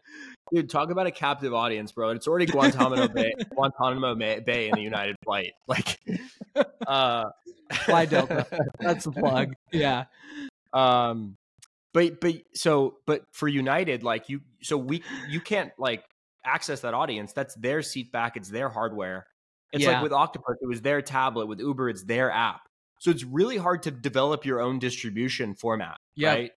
Dude, 0.52 0.68
talk 0.68 0.90
about 0.90 1.06
a 1.06 1.10
captive 1.10 1.54
audience, 1.54 1.92
bro. 1.92 2.10
It's 2.10 2.26
already 2.26 2.46
Guantanamo 2.46 3.08
Bay, 3.08 3.32
Guantanamo 3.54 4.14
Bay 4.14 4.68
in 4.68 4.74
the 4.74 4.82
United 4.82 5.16
flight. 5.24 5.52
Like, 5.66 6.00
uh, 6.86 7.26
fly 7.84 8.04
Delta. 8.06 8.46
That's 8.80 9.04
the 9.04 9.12
plug. 9.12 9.52
Yeah. 9.72 10.06
Um, 10.72 11.36
but 11.92 12.20
but 12.20 12.34
so 12.54 12.96
but 13.06 13.22
for 13.32 13.46
United, 13.46 14.02
like 14.02 14.28
you, 14.28 14.40
so 14.62 14.76
we 14.76 15.02
you 15.28 15.40
can't 15.40 15.70
like 15.78 16.04
access 16.44 16.80
that 16.80 16.94
audience. 16.94 17.32
That's 17.32 17.54
their 17.54 17.82
seat 17.82 18.10
back. 18.10 18.36
It's 18.36 18.48
their 18.48 18.68
hardware. 18.68 19.26
It's 19.72 19.84
yeah. 19.84 19.92
like 19.92 20.02
with 20.02 20.12
Octopus, 20.12 20.56
it 20.60 20.66
was 20.66 20.82
their 20.82 21.02
tablet. 21.02 21.46
With 21.46 21.60
Uber, 21.60 21.88
it's 21.88 22.02
their 22.02 22.30
app. 22.30 22.62
So 22.98 23.10
it's 23.10 23.24
really 23.24 23.56
hard 23.56 23.84
to 23.84 23.90
develop 23.90 24.44
your 24.44 24.60
own 24.60 24.78
distribution 24.78 25.54
format. 25.54 25.96
Yep. 26.16 26.36
Right. 26.36 26.50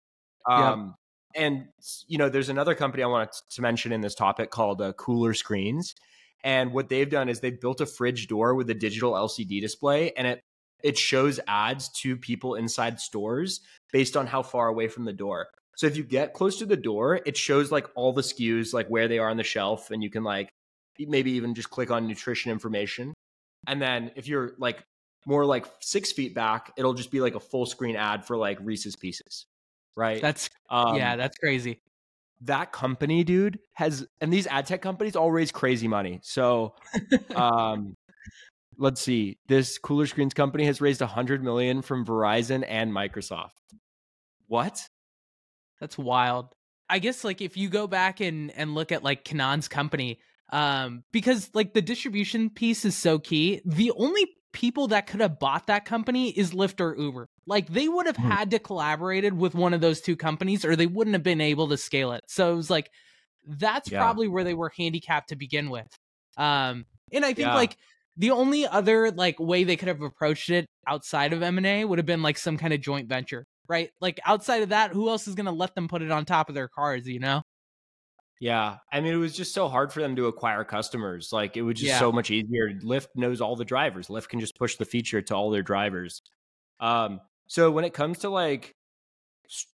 Um, 0.49 0.95
and 1.35 1.67
you 2.07 2.17
know, 2.17 2.29
there's 2.29 2.49
another 2.49 2.75
company 2.75 3.03
I 3.03 3.07
wanted 3.07 3.29
to 3.51 3.61
mention 3.61 3.91
in 3.91 4.01
this 4.01 4.15
topic 4.15 4.51
called 4.51 4.81
uh, 4.81 4.93
Cooler 4.93 5.33
Screens. 5.33 5.95
And 6.43 6.73
what 6.73 6.89
they've 6.89 7.09
done 7.09 7.29
is 7.29 7.39
they've 7.39 7.59
built 7.59 7.79
a 7.81 7.85
fridge 7.85 8.27
door 8.27 8.53
with 8.53 8.69
a 8.69 8.73
digital 8.73 9.13
LCD 9.13 9.61
display, 9.61 10.11
and 10.11 10.27
it 10.27 10.41
it 10.83 10.97
shows 10.97 11.39
ads 11.47 11.87
to 12.01 12.17
people 12.17 12.55
inside 12.55 12.99
stores 12.99 13.61
based 13.93 14.17
on 14.17 14.27
how 14.27 14.43
far 14.43 14.67
away 14.67 14.89
from 14.89 15.05
the 15.05 15.13
door. 15.13 15.47
So 15.77 15.87
if 15.87 15.95
you 15.95 16.03
get 16.03 16.33
close 16.33 16.59
to 16.59 16.65
the 16.65 16.75
door, 16.75 17.21
it 17.25 17.37
shows 17.37 17.71
like 17.71 17.87
all 17.95 18.11
the 18.11 18.21
SKUs, 18.21 18.73
like 18.73 18.87
where 18.89 19.07
they 19.07 19.17
are 19.17 19.29
on 19.29 19.37
the 19.37 19.43
shelf, 19.43 19.91
and 19.91 20.03
you 20.03 20.09
can 20.09 20.23
like 20.23 20.49
maybe 20.99 21.31
even 21.31 21.55
just 21.55 21.69
click 21.69 21.89
on 21.89 22.07
nutrition 22.07 22.51
information. 22.51 23.13
And 23.65 23.81
then 23.81 24.11
if 24.15 24.27
you're 24.27 24.53
like 24.59 24.83
more 25.25 25.45
like 25.45 25.65
six 25.79 26.11
feet 26.11 26.35
back, 26.35 26.73
it'll 26.77 26.93
just 26.93 27.11
be 27.11 27.21
like 27.21 27.35
a 27.35 27.39
full 27.39 27.65
screen 27.65 27.95
ad 27.95 28.25
for 28.25 28.35
like 28.35 28.59
Reese's 28.61 28.97
Pieces 28.97 29.45
right? 29.95 30.21
That's 30.21 30.49
um, 30.69 30.95
yeah, 30.95 31.15
that's 31.15 31.37
crazy. 31.37 31.81
That 32.41 32.71
company, 32.71 33.23
dude, 33.23 33.59
has 33.73 34.05
and 34.19 34.31
these 34.31 34.47
ad 34.47 34.65
tech 34.65 34.81
companies 34.81 35.15
all 35.15 35.31
raise 35.31 35.51
crazy 35.51 35.87
money. 35.87 36.19
So, 36.23 36.75
um, 37.35 37.95
let's 38.77 39.01
see. 39.01 39.37
This 39.47 39.77
Cooler 39.77 40.07
Screens 40.07 40.33
company 40.33 40.65
has 40.65 40.81
raised 40.81 41.01
a 41.01 41.07
hundred 41.07 41.43
million 41.43 41.81
from 41.81 42.05
Verizon 42.05 42.65
and 42.67 42.91
Microsoft. 42.91 43.51
What? 44.47 44.87
That's 45.79 45.97
wild. 45.97 46.53
I 46.89 46.99
guess 46.99 47.23
like 47.23 47.41
if 47.41 47.57
you 47.57 47.69
go 47.69 47.87
back 47.87 48.19
and 48.19 48.51
and 48.51 48.75
look 48.75 48.91
at 48.91 49.03
like 49.03 49.23
Kenan's 49.23 49.67
company, 49.67 50.19
um, 50.51 51.03
because 51.11 51.49
like 51.53 51.73
the 51.73 51.81
distribution 51.81 52.49
piece 52.49 52.85
is 52.85 52.95
so 52.95 53.19
key. 53.19 53.61
The 53.65 53.91
only 53.91 54.27
people 54.53 54.87
that 54.87 55.07
could 55.07 55.19
have 55.19 55.39
bought 55.39 55.67
that 55.67 55.83
company 55.83 56.29
is 56.29 56.53
Lyft 56.53 56.79
or 56.79 56.95
Uber. 56.97 57.27
Like 57.45 57.67
they 57.67 57.89
would 57.89 58.05
have 58.05 58.15
mm-hmm. 58.15 58.29
had 58.29 58.51
to 58.51 58.59
collaborated 58.59 59.33
with 59.33 59.55
one 59.55 59.73
of 59.73 59.81
those 59.81 59.99
two 59.99 60.15
companies 60.15 60.63
or 60.63 60.75
they 60.75 60.87
wouldn't 60.87 61.15
have 61.15 61.23
been 61.23 61.41
able 61.41 61.67
to 61.69 61.77
scale 61.77 62.13
it. 62.13 62.23
So 62.27 62.53
it 62.53 62.55
was 62.55 62.69
like 62.69 62.89
that's 63.45 63.91
yeah. 63.91 63.99
probably 63.99 64.29
where 64.29 64.45
they 64.45 64.53
were 64.53 64.71
handicapped 64.77 65.29
to 65.29 65.35
begin 65.35 65.69
with. 65.69 65.87
Um 66.37 66.85
and 67.11 67.25
I 67.25 67.33
think 67.33 67.47
yeah. 67.47 67.55
like 67.55 67.77
the 68.15 68.31
only 68.31 68.67
other 68.67 69.11
like 69.11 69.39
way 69.39 69.63
they 69.63 69.75
could 69.75 69.87
have 69.87 70.01
approached 70.01 70.49
it 70.49 70.67
outside 70.87 71.33
of 71.33 71.41
M&A 71.41 71.83
would 71.83 71.99
have 71.99 72.05
been 72.05 72.21
like 72.21 72.37
some 72.37 72.57
kind 72.57 72.73
of 72.73 72.79
joint 72.79 73.09
venture, 73.09 73.45
right? 73.67 73.89
Like 73.99 74.19
outside 74.25 74.63
of 74.63 74.69
that, 74.69 74.91
who 74.91 75.09
else 75.09 75.27
is 75.27 75.35
going 75.35 75.47
to 75.47 75.51
let 75.51 75.73
them 75.73 75.87
put 75.87 76.01
it 76.01 76.11
on 76.11 76.25
top 76.25 76.49
of 76.49 76.55
their 76.55 76.67
cars, 76.67 77.07
you 77.07 77.19
know? 77.19 77.41
Yeah. 78.39 78.77
I 78.91 78.99
mean, 78.99 79.13
it 79.13 79.17
was 79.17 79.35
just 79.35 79.53
so 79.53 79.69
hard 79.69 79.93
for 79.93 80.01
them 80.01 80.15
to 80.17 80.27
acquire 80.27 80.63
customers. 80.63 81.31
Like, 81.31 81.55
it 81.55 81.61
was 81.61 81.75
just 81.75 81.89
yeah. 81.89 81.99
so 81.99 82.11
much 82.11 82.29
easier. 82.31 82.71
Lyft 82.83 83.07
knows 83.15 83.41
all 83.41 83.55
the 83.55 83.65
drivers. 83.65 84.07
Lyft 84.07 84.29
can 84.29 84.39
just 84.39 84.57
push 84.57 84.75
the 84.75 84.85
feature 84.85 85.21
to 85.21 85.35
all 85.35 85.49
their 85.49 85.63
drivers. 85.63 86.21
Um, 86.79 87.21
so 87.47 87.71
when 87.71 87.85
it 87.85 87.93
comes 87.93 88.19
to 88.19 88.29
like 88.29 88.75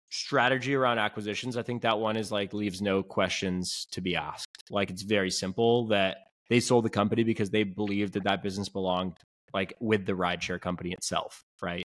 strategy 0.10 0.76
around 0.76 1.00
acquisitions, 1.00 1.58
I 1.58 1.64
think 1.64 1.82
that 1.82 2.00
one 2.00 2.18
is 2.18 2.32
like 2.32 2.54
leaves 2.54 2.82
no 2.82 3.02
questions 3.02 3.88
to 3.92 4.02
be 4.02 4.16
asked. 4.16 4.64
Like, 4.70 4.90
it's 4.90 5.02
very 5.02 5.32
simple 5.32 5.88
that 5.88 6.18
they 6.50 6.60
sold 6.60 6.86
the 6.86 6.90
company 6.90 7.24
because 7.24 7.50
they 7.50 7.64
believed 7.64 8.14
that 8.14 8.24
that 8.26 8.44
business 8.44 8.70
belonged 8.70 9.14
like 9.54 9.74
with 9.80 10.06
the 10.06 10.14
rideshare 10.14 10.62
company 10.62 10.92
itself, 10.92 11.44
right? 11.62 11.84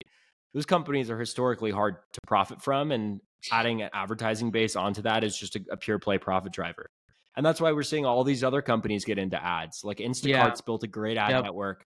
Those 0.53 0.65
companies 0.65 1.09
are 1.09 1.19
historically 1.19 1.71
hard 1.71 1.97
to 2.13 2.19
profit 2.27 2.61
from, 2.61 2.91
and 2.91 3.21
adding 3.51 3.81
an 3.81 3.89
advertising 3.93 4.51
base 4.51 4.75
onto 4.75 5.01
that 5.03 5.23
is 5.23 5.37
just 5.37 5.55
a, 5.55 5.61
a, 5.71 5.77
pure 5.77 5.99
play 5.99 6.17
profit 6.17 6.51
driver. 6.51 6.89
And 7.35 7.45
that's 7.45 7.61
why 7.61 7.71
we're 7.71 7.83
seeing 7.83 8.05
all 8.05 8.23
these 8.23 8.43
other 8.43 8.61
companies 8.61 9.05
get 9.05 9.17
into 9.17 9.41
ads. 9.41 9.83
Like 9.83 9.99
Instacart's 9.99 10.25
yeah. 10.59 10.65
built 10.65 10.83
a 10.83 10.87
great 10.87 11.17
ad 11.17 11.31
yep. 11.31 11.43
network. 11.43 11.85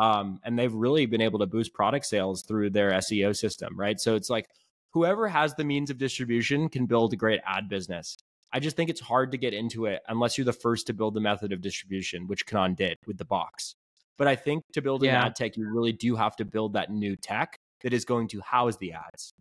Um, 0.00 0.40
and 0.44 0.58
they've 0.58 0.72
really 0.72 1.06
been 1.06 1.20
able 1.20 1.38
to 1.40 1.46
boost 1.46 1.74
product 1.74 2.06
sales 2.06 2.42
through 2.42 2.70
their 2.70 2.92
SEO 2.92 3.36
system, 3.36 3.78
right? 3.78 4.00
So 4.00 4.16
it's 4.16 4.30
like 4.30 4.46
whoever 4.92 5.28
has 5.28 5.54
the 5.54 5.64
means 5.64 5.90
of 5.90 5.98
distribution 5.98 6.68
can 6.68 6.86
build 6.86 7.12
a 7.12 7.16
great 7.16 7.40
ad 7.46 7.68
business. 7.68 8.16
I 8.52 8.60
just 8.60 8.76
think 8.76 8.88
it's 8.88 9.00
hard 9.00 9.32
to 9.32 9.38
get 9.38 9.52
into 9.52 9.86
it 9.86 10.00
unless 10.08 10.38
you're 10.38 10.44
the 10.44 10.52
first 10.52 10.86
to 10.86 10.94
build 10.94 11.14
the 11.14 11.20
method 11.20 11.52
of 11.52 11.60
distribution, 11.60 12.26
which 12.26 12.46
Kenan 12.46 12.74
did 12.74 12.98
with 13.06 13.18
the 13.18 13.24
box. 13.24 13.74
But 14.16 14.28
I 14.28 14.36
think 14.36 14.64
to 14.72 14.80
build 14.80 15.02
an 15.02 15.08
yeah. 15.08 15.26
ad 15.26 15.34
tech, 15.34 15.56
you 15.56 15.68
really 15.72 15.92
do 15.92 16.14
have 16.16 16.36
to 16.36 16.44
build 16.44 16.74
that 16.74 16.90
new 16.90 17.16
tech 17.16 17.58
that 17.84 17.92
is 17.92 18.04
going 18.04 18.26
to 18.26 18.40
house 18.40 18.76
the 18.78 18.92
ads 18.92 19.32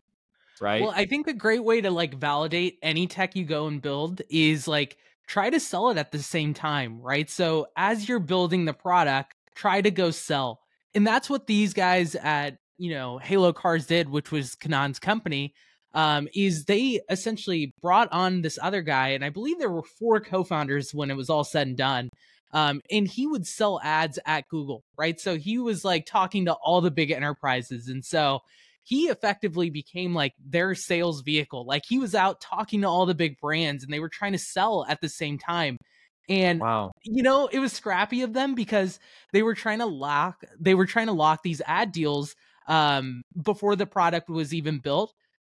right? 0.62 0.82
Well, 0.82 0.94
I 0.96 1.06
think 1.06 1.28
a 1.28 1.34
great 1.34 1.64
way 1.64 1.82
to 1.82 1.92
like 1.92 2.16
validate 2.16 2.80
any 2.82 3.06
tech 3.06 3.36
you 3.36 3.46
go 3.46 3.68
and 3.68 3.82
build 3.82 4.22
is 4.30 4.68
like 4.68 4.98
try 5.28 5.50
to 5.50 5.60
sell 5.60 5.90
it 5.90 5.98
at 5.98 6.12
the 6.12 6.24
same 6.24 6.54
time, 6.54 7.02
right? 7.02 7.30
So 7.30 7.68
as 7.76 8.08
you're 8.08 8.20
building 8.20 8.66
the 8.66 8.74
product, 8.74 9.36
try 9.56 9.82
to 9.82 9.92
go 9.92 10.12
sell. 10.12 10.60
And 10.96 11.06
that's 11.06 11.30
what 11.30 11.48
these 11.48 11.74
guys 11.74 12.16
at, 12.16 12.58
you 12.78 12.92
know, 12.92 13.18
Halo 13.18 13.54
Cars 13.54 13.86
did, 13.86 14.10
which 14.10 14.32
was 14.32 14.56
Kenan's 14.56 15.00
company. 15.00 15.54
Um, 15.96 16.28
is 16.34 16.66
they 16.66 17.02
essentially 17.08 17.72
brought 17.80 18.12
on 18.12 18.42
this 18.42 18.58
other 18.60 18.82
guy, 18.82 19.10
and 19.10 19.24
I 19.24 19.30
believe 19.30 19.60
there 19.60 19.70
were 19.70 19.84
four 19.84 20.20
co-founders 20.20 20.92
when 20.92 21.12
it 21.12 21.16
was 21.16 21.30
all 21.30 21.44
said 21.44 21.68
and 21.68 21.78
done. 21.78 22.10
Um, 22.54 22.82
and 22.92 23.08
he 23.08 23.26
would 23.26 23.48
sell 23.48 23.82
ads 23.84 24.20
at 24.26 24.48
Google, 24.48 24.84
right? 24.96 25.20
So 25.20 25.38
he 25.38 25.58
was 25.58 25.84
like 25.84 26.06
talking 26.06 26.46
to 26.46 26.54
all 26.54 26.82
the 26.82 26.92
big 26.92 27.10
enterprises. 27.10 27.88
And 27.88 28.06
so 28.06 28.42
he 28.84 29.06
effectively 29.06 29.72
became 29.72 30.14
like 30.14 30.34
their 30.46 30.76
sales 30.76 31.22
vehicle. 31.22 31.66
Like 31.66 31.84
he 31.88 31.98
was 31.98 32.14
out 32.14 32.42
talking 32.42 32.82
to 32.82 32.88
all 32.88 33.08
the 33.08 33.16
big 33.16 33.40
brands 33.40 33.84
and 33.84 33.92
they 33.92 34.00
were 34.00 34.10
trying 34.10 34.34
to 34.34 34.38
sell 34.38 34.86
at 34.88 35.02
the 35.02 35.10
same 35.10 35.40
time. 35.40 35.78
And 36.30 36.60
wow. 36.60 36.92
you 37.04 37.24
know, 37.24 37.48
it 37.48 37.60
was 37.60 37.74
scrappy 37.74 38.22
of 38.22 38.34
them 38.34 38.56
because 38.56 39.00
they 39.34 39.42
were 39.42 39.56
trying 39.56 39.80
to 39.80 39.86
lock 39.86 40.44
they 40.60 40.76
were 40.76 40.86
trying 40.86 41.08
to 41.08 41.14
lock 41.14 41.42
these 41.44 41.62
ad 41.66 41.92
deals 41.92 42.36
um 42.68 43.24
before 43.42 43.76
the 43.76 43.86
product 43.86 44.30
was 44.30 44.54
even 44.54 44.80
built. 44.80 45.14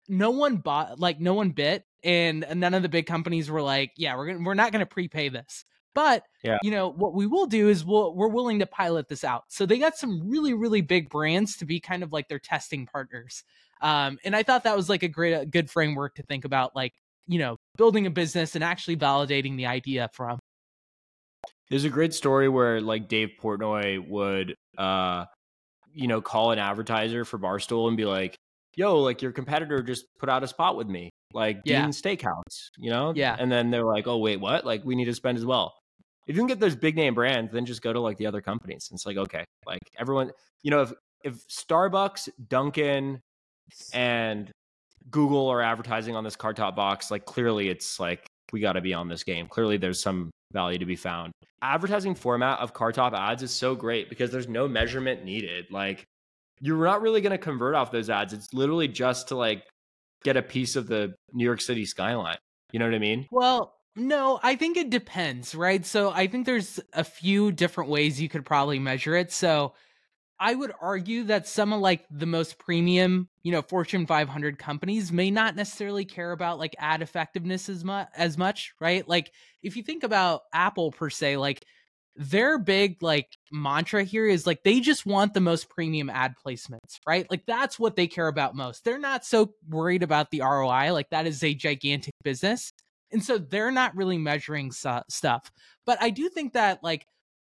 No 0.09 0.31
one 0.31 0.57
bought 0.57 0.99
like 0.99 1.21
no 1.21 1.35
one 1.35 1.50
bit 1.50 1.85
and 2.02 2.45
none 2.55 2.75
of 2.75 2.83
the 2.83 2.88
big 2.88 3.07
companies 3.07 3.50
were 3.50 3.62
like, 3.62 3.93
yeah, 3.97 4.17
we're 4.17 4.26
gonna, 4.26 4.45
we're 4.45 4.55
not 4.55 4.73
going 4.73 4.81
to 4.81 4.87
prepay 4.87 5.28
this. 5.28 5.64
But 5.95 6.25
Yeah. 6.42 6.59
you 6.62 6.71
know 6.71 6.90
what 6.90 7.14
we 7.14 7.26
will 7.26 7.47
do 7.47 7.68
is 7.68 7.85
we'll, 7.85 8.14
we're 8.14 8.28
willing 8.28 8.61
to 8.61 8.66
pilot 8.66 9.09
this 9.09 9.25
out. 9.25 9.45
So 9.49 9.66
they 9.66 9.78
got 9.78 9.97
some 9.97 10.28
really 10.28 10.54
really 10.54 10.80
big 10.80 11.11
brands 11.11 11.57
to 11.57 11.64
be 11.64 11.80
kind 11.80 12.02
of 12.02 12.12
like 12.12 12.28
their 12.28 12.38
testing 12.38 12.87
partners. 12.87 13.42
Um, 13.80 14.18
and 14.25 14.35
I 14.37 14.42
thought 14.42 14.64
that 14.64 14.76
was 14.76 14.88
like 14.88 15.02
a 15.02 15.09
great 15.09 15.33
a 15.33 15.47
good 15.47 15.71
framework 15.71 16.14
to 16.16 16.23
think 16.23 16.45
about 16.45 16.76
like 16.76 16.95
you 17.26 17.38
know 17.38 17.57
building 17.76 18.07
a 18.07 18.11
business 18.11 18.54
and 18.54 18.64
actually 18.64 18.97
validating 18.97 19.57
the 19.57 19.66
idea 19.66 20.09
from. 20.12 20.38
There's 21.71 21.85
a 21.85 21.90
great 21.90 22.14
story 22.14 22.49
where 22.49 22.80
like 22.80 23.09
Dave 23.09 23.33
Portnoy 23.40 24.09
would 24.09 24.54
uh 24.76 25.26
you 25.92 26.07
know 26.07 26.21
call 26.21 26.52
an 26.52 26.59
advertiser 26.59 27.25
for 27.25 27.38
Barstool 27.38 27.88
and 27.88 27.97
be 27.97 28.04
like, 28.04 28.37
"Yo, 28.76 29.00
like 29.00 29.23
your 29.23 29.33
competitor 29.33 29.83
just 29.83 30.07
put 30.18 30.28
out 30.28 30.45
a 30.45 30.49
spot 30.49 30.76
with 30.76 30.87
me, 30.87 31.11
like 31.32 31.61
Yeah. 31.64 31.82
Dean 31.82 31.90
Steakhouse," 31.90 32.70
you 32.78 32.90
know? 32.90 33.12
Yeah. 33.14 33.37
And 33.38 33.50
then 33.50 33.70
they're 33.70 33.85
like, 33.85 34.06
"Oh 34.06 34.18
wait, 34.18 34.40
what? 34.40 34.64
Like 34.64 34.85
we 34.85 34.94
need 34.94 35.06
to 35.06 35.14
spend 35.14 35.38
as 35.38 35.44
well." 35.47 35.75
If 36.26 36.37
you 36.37 36.40
can 36.42 36.47
get 36.47 36.61
those 36.61 36.76
big 36.76 36.94
name 36.94 37.14
brands, 37.14 37.52
then 37.52 37.64
just 37.64 37.80
go 37.82 37.92
to 37.92 38.00
like 38.00 38.18
the 38.18 38.26
other 38.26 38.40
companies. 38.42 38.88
It's 38.92 39.06
like 39.06 39.16
okay, 39.16 39.44
like 39.66 39.80
everyone, 39.99 40.30
you 40.62 40.70
know, 40.70 40.82
if 40.82 40.92
if 41.25 41.47
Starbucks, 41.49 42.28
Dunkin', 42.49 43.20
and 43.92 44.50
Google 45.11 45.49
are 45.49 45.62
advertising 45.62 46.16
on 46.16 46.25
this 46.25 46.37
car 46.37 46.52
top 46.52 46.76
box, 46.76 47.11
like 47.11 47.25
clearly 47.25 47.68
it's 47.68 47.99
like 47.99 48.26
we 48.52 48.61
got 48.61 48.73
to 48.75 48.80
be 48.80 48.94
on 48.94 49.08
this 49.08 49.25
game. 49.25 49.47
Clearly 49.47 49.76
there's 49.76 50.00
some 50.00 50.30
value 50.52 50.78
to 50.78 50.87
be 50.87 50.97
found. 50.97 51.32
Advertising 51.62 52.14
format 52.14 52.58
of 52.61 52.73
car 52.73 52.92
top 52.92 53.14
ads 53.14 53.42
is 53.42 53.50
so 53.50 53.75
great 53.75 54.08
because 54.08 54.30
there's 54.30 54.49
no 54.49 54.68
measurement 54.68 55.25
needed. 55.25 55.66
Like 55.70 56.04
you're 56.61 56.85
not 56.85 57.02
really 57.02 57.20
going 57.20 57.32
to 57.32 57.38
convert 57.38 57.75
off 57.75 57.90
those 57.90 58.11
ads. 58.11 58.32
It's 58.32 58.52
literally 58.52 58.88
just 58.88 59.28
to 59.28 59.37
like 59.37 59.64
get 60.25 60.37
a 60.37 60.43
piece 60.43 60.77
of 60.77 60.87
the 60.87 61.15
New 61.33 61.45
York 61.45 61.61
City 61.61 61.85
skyline. 61.85 62.39
You 62.73 62.79
know 62.79 62.87
what 62.87 62.95
I 62.95 62.99
mean? 62.99 63.27
Well, 63.31 63.75
no, 63.97 64.39
I 64.43 64.57
think 64.57 64.77
it 64.77 64.91
depends, 64.91 65.55
right? 65.55 65.85
So 65.85 66.11
I 66.11 66.27
think 66.27 66.47
there's 66.47 66.79
a 66.93 67.05
few 67.05 67.51
different 67.51 67.91
ways 67.91 68.21
you 68.21 68.29
could 68.29 68.45
probably 68.45 68.79
measure 68.79 69.17
it. 69.17 69.33
So 69.33 69.75
I 70.41 70.55
would 70.55 70.73
argue 70.81 71.25
that 71.25 71.49
some 71.49 71.73
of 71.73 71.81
like 71.81 72.05
the 72.11 72.27
most 72.27 72.59
premium, 72.59 73.29
you 73.43 73.51
know, 73.51 73.63
Fortune 73.63 74.07
500 74.07 74.59
companies 74.59 75.11
may 75.11 75.31
not 75.31 75.57
necessarily 75.57 76.05
care 76.05 76.31
about 76.31 76.59
like 76.59 76.77
ad 76.79 77.03
effectiveness 77.03 77.69
as 77.69 77.83
much 77.85 78.09
as 78.17 78.39
much, 78.39 78.73
right? 78.81 79.07
Like 79.09 79.33
if 79.63 79.77
you 79.77 79.83
think 79.83 80.05
about 80.05 80.43
Apple 80.53 80.93
per 80.93 81.11
se, 81.11 81.39
like 81.39 81.65
their 82.15 82.59
big 82.59 83.03
like 83.03 83.37
mantra 83.52 84.05
here 84.05 84.26
is 84.26 84.47
like 84.47 84.62
they 84.62 84.81
just 84.81 85.07
want 85.07 85.35
the 85.35 85.40
most 85.40 85.69
premium 85.69 86.11
ad 86.11 86.35
placements, 86.45 86.99
right? 87.07 87.26
Like 87.31 87.45
that's 87.47 87.78
what 87.78 87.97
they 87.97 88.07
care 88.07 88.28
about 88.28 88.55
most. 88.55 88.85
They're 88.85 88.99
not 88.99 89.25
so 89.25 89.55
worried 89.69 90.02
about 90.02 90.31
the 90.31 90.40
ROI, 90.40 90.93
like 90.93 91.11
that 91.11 91.26
is 91.26 91.43
a 91.43 91.55
gigantic 91.55 92.14
business. 92.23 92.73
And 93.11 93.23
so 93.23 93.38
they're 93.38 93.71
not 93.71 93.97
really 93.97 94.19
measuring 94.19 94.73
su- 94.73 95.00
stuff. 95.09 95.50
But 95.87 95.99
I 96.00 96.11
do 96.11 96.28
think 96.28 96.52
that 96.52 96.83
like 96.83 97.07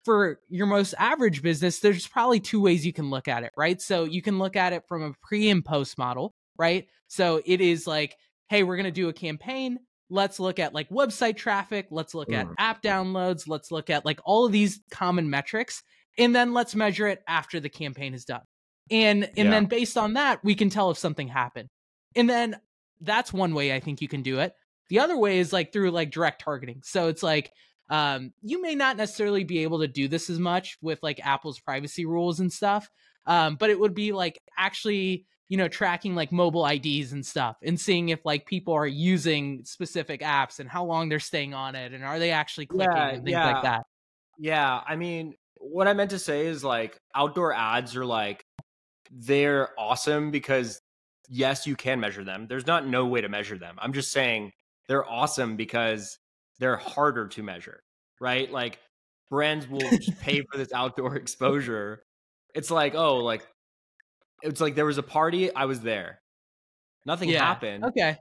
for 0.05 0.39
your 0.49 0.67
most 0.67 0.93
average 0.97 1.41
business, 1.41 1.79
there's 1.79 2.07
probably 2.07 2.39
two 2.39 2.61
ways 2.61 2.85
you 2.85 2.93
can 2.93 3.09
look 3.09 3.27
at 3.27 3.43
it, 3.43 3.51
right? 3.57 3.81
So 3.81 4.03
you 4.05 4.21
can 4.21 4.39
look 4.39 4.55
at 4.55 4.73
it 4.73 4.83
from 4.87 5.03
a 5.03 5.13
pre 5.21 5.49
and 5.49 5.65
post 5.65 5.97
model, 5.97 6.33
right? 6.57 6.87
So 7.07 7.41
it 7.45 7.59
is 7.61 7.87
like, 7.87 8.15
hey, 8.49 8.63
we're 8.63 8.77
going 8.77 8.85
to 8.85 8.91
do 8.91 9.09
a 9.09 9.13
campaign. 9.13 9.79
Let's 10.09 10.39
look 10.39 10.59
at 10.59 10.73
like 10.73 10.89
website 10.89 11.35
traffic. 11.37 11.87
Let's 11.91 12.13
look 12.13 12.31
at 12.31 12.47
Mm. 12.47 12.55
app 12.57 12.81
downloads. 12.81 13.47
Let's 13.47 13.71
look 13.71 13.89
at 13.89 14.05
like 14.05 14.19
all 14.23 14.45
of 14.45 14.51
these 14.51 14.79
common 14.91 15.29
metrics. 15.29 15.83
And 16.17 16.35
then 16.35 16.53
let's 16.53 16.75
measure 16.75 17.07
it 17.07 17.21
after 17.27 17.59
the 17.59 17.69
campaign 17.69 18.13
is 18.13 18.25
done. 18.25 18.41
And 18.89 19.25
and 19.25 19.37
Yeah. 19.37 19.49
then 19.51 19.65
based 19.65 19.97
on 19.97 20.13
that, 20.13 20.43
we 20.43 20.55
can 20.55 20.69
tell 20.69 20.89
if 20.91 20.97
something 20.97 21.27
happened. 21.27 21.69
And 22.15 22.29
then 22.29 22.57
that's 23.01 23.31
one 23.33 23.53
way 23.53 23.73
I 23.73 23.79
think 23.79 24.01
you 24.01 24.07
can 24.07 24.21
do 24.23 24.39
it. 24.39 24.53
The 24.89 24.99
other 24.99 25.17
way 25.17 25.39
is 25.39 25.51
like 25.51 25.73
through 25.73 25.91
like 25.91 26.09
direct 26.11 26.41
targeting. 26.41 26.81
So 26.83 27.09
it's 27.09 27.21
like 27.23 27.51
um, 27.89 28.33
you 28.41 28.61
may 28.61 28.75
not 28.75 28.97
necessarily 28.97 29.43
be 29.45 29.59
able 29.59 29.79
to 29.79 29.87
do 29.87 30.07
this 30.09 30.29
as 30.29 30.39
much 30.39 30.77
with 30.81 30.99
like 31.01 31.25
Apple's 31.25 31.59
privacy 31.59 32.05
rules 32.05 32.39
and 32.41 32.51
stuff, 32.51 32.89
um, 33.25 33.55
but 33.55 33.69
it 33.69 33.79
would 33.79 33.93
be 33.93 34.11
like 34.11 34.41
actually 34.57 35.25
you 35.49 35.57
know 35.57 35.67
tracking 35.67 36.15
like 36.15 36.31
mobile 36.31 36.65
IDs 36.65 37.13
and 37.13 37.25
stuff 37.25 37.57
and 37.63 37.79
seeing 37.79 38.09
if 38.09 38.25
like 38.25 38.45
people 38.45 38.73
are 38.73 38.87
using 38.87 39.63
specific 39.63 40.21
apps 40.21 40.59
and 40.59 40.69
how 40.69 40.83
long 40.83 41.09
they're 41.09 41.19
staying 41.19 41.53
on 41.53 41.75
it 41.75 41.93
and 41.93 42.03
are 42.03 42.19
they 42.19 42.31
actually 42.31 42.65
clicking 42.65 42.95
Yeah, 42.95 43.09
and 43.09 43.23
things 43.23 43.31
yeah. 43.31 43.53
like 43.53 43.63
that. 43.63 43.85
Yeah, 44.37 44.81
I 44.85 44.95
mean, 44.95 45.35
what 45.55 45.87
I 45.87 45.93
meant 45.93 46.11
to 46.11 46.19
say 46.19 46.45
is 46.47 46.63
like 46.63 46.99
outdoor 47.15 47.53
ads 47.53 47.95
are 47.95 48.05
like 48.05 48.43
they're 49.11 49.69
awesome 49.79 50.31
because 50.31 50.81
yes, 51.29 51.65
you 51.65 51.75
can 51.75 51.99
measure 51.99 52.23
them. 52.23 52.47
There's 52.47 52.67
not 52.67 52.87
no 52.87 53.05
way 53.05 53.21
to 53.21 53.29
measure 53.29 53.57
them. 53.57 53.75
I'm 53.79 53.93
just 53.93 54.11
saying 54.11 54.51
they're 54.87 55.09
awesome 55.09 55.55
because 55.55 56.19
they're 56.59 56.77
harder 56.77 57.27
to 57.27 57.43
measure, 57.43 57.81
right? 58.19 58.51
Like 58.51 58.79
brands 59.29 59.67
will 59.67 59.79
just 59.79 60.19
pay 60.19 60.41
for 60.41 60.57
this 60.57 60.73
outdoor 60.73 61.15
exposure. 61.17 62.03
It's 62.53 62.71
like, 62.71 62.95
oh, 62.95 63.17
like 63.17 63.47
it's 64.43 64.61
like 64.61 64.75
there 64.75 64.85
was 64.85 64.97
a 64.97 65.03
party, 65.03 65.53
I 65.53 65.65
was 65.65 65.81
there. 65.81 66.19
Nothing 67.05 67.29
Yeah. 67.29 67.45
happened. 67.45 67.85
Okay. 67.85 68.17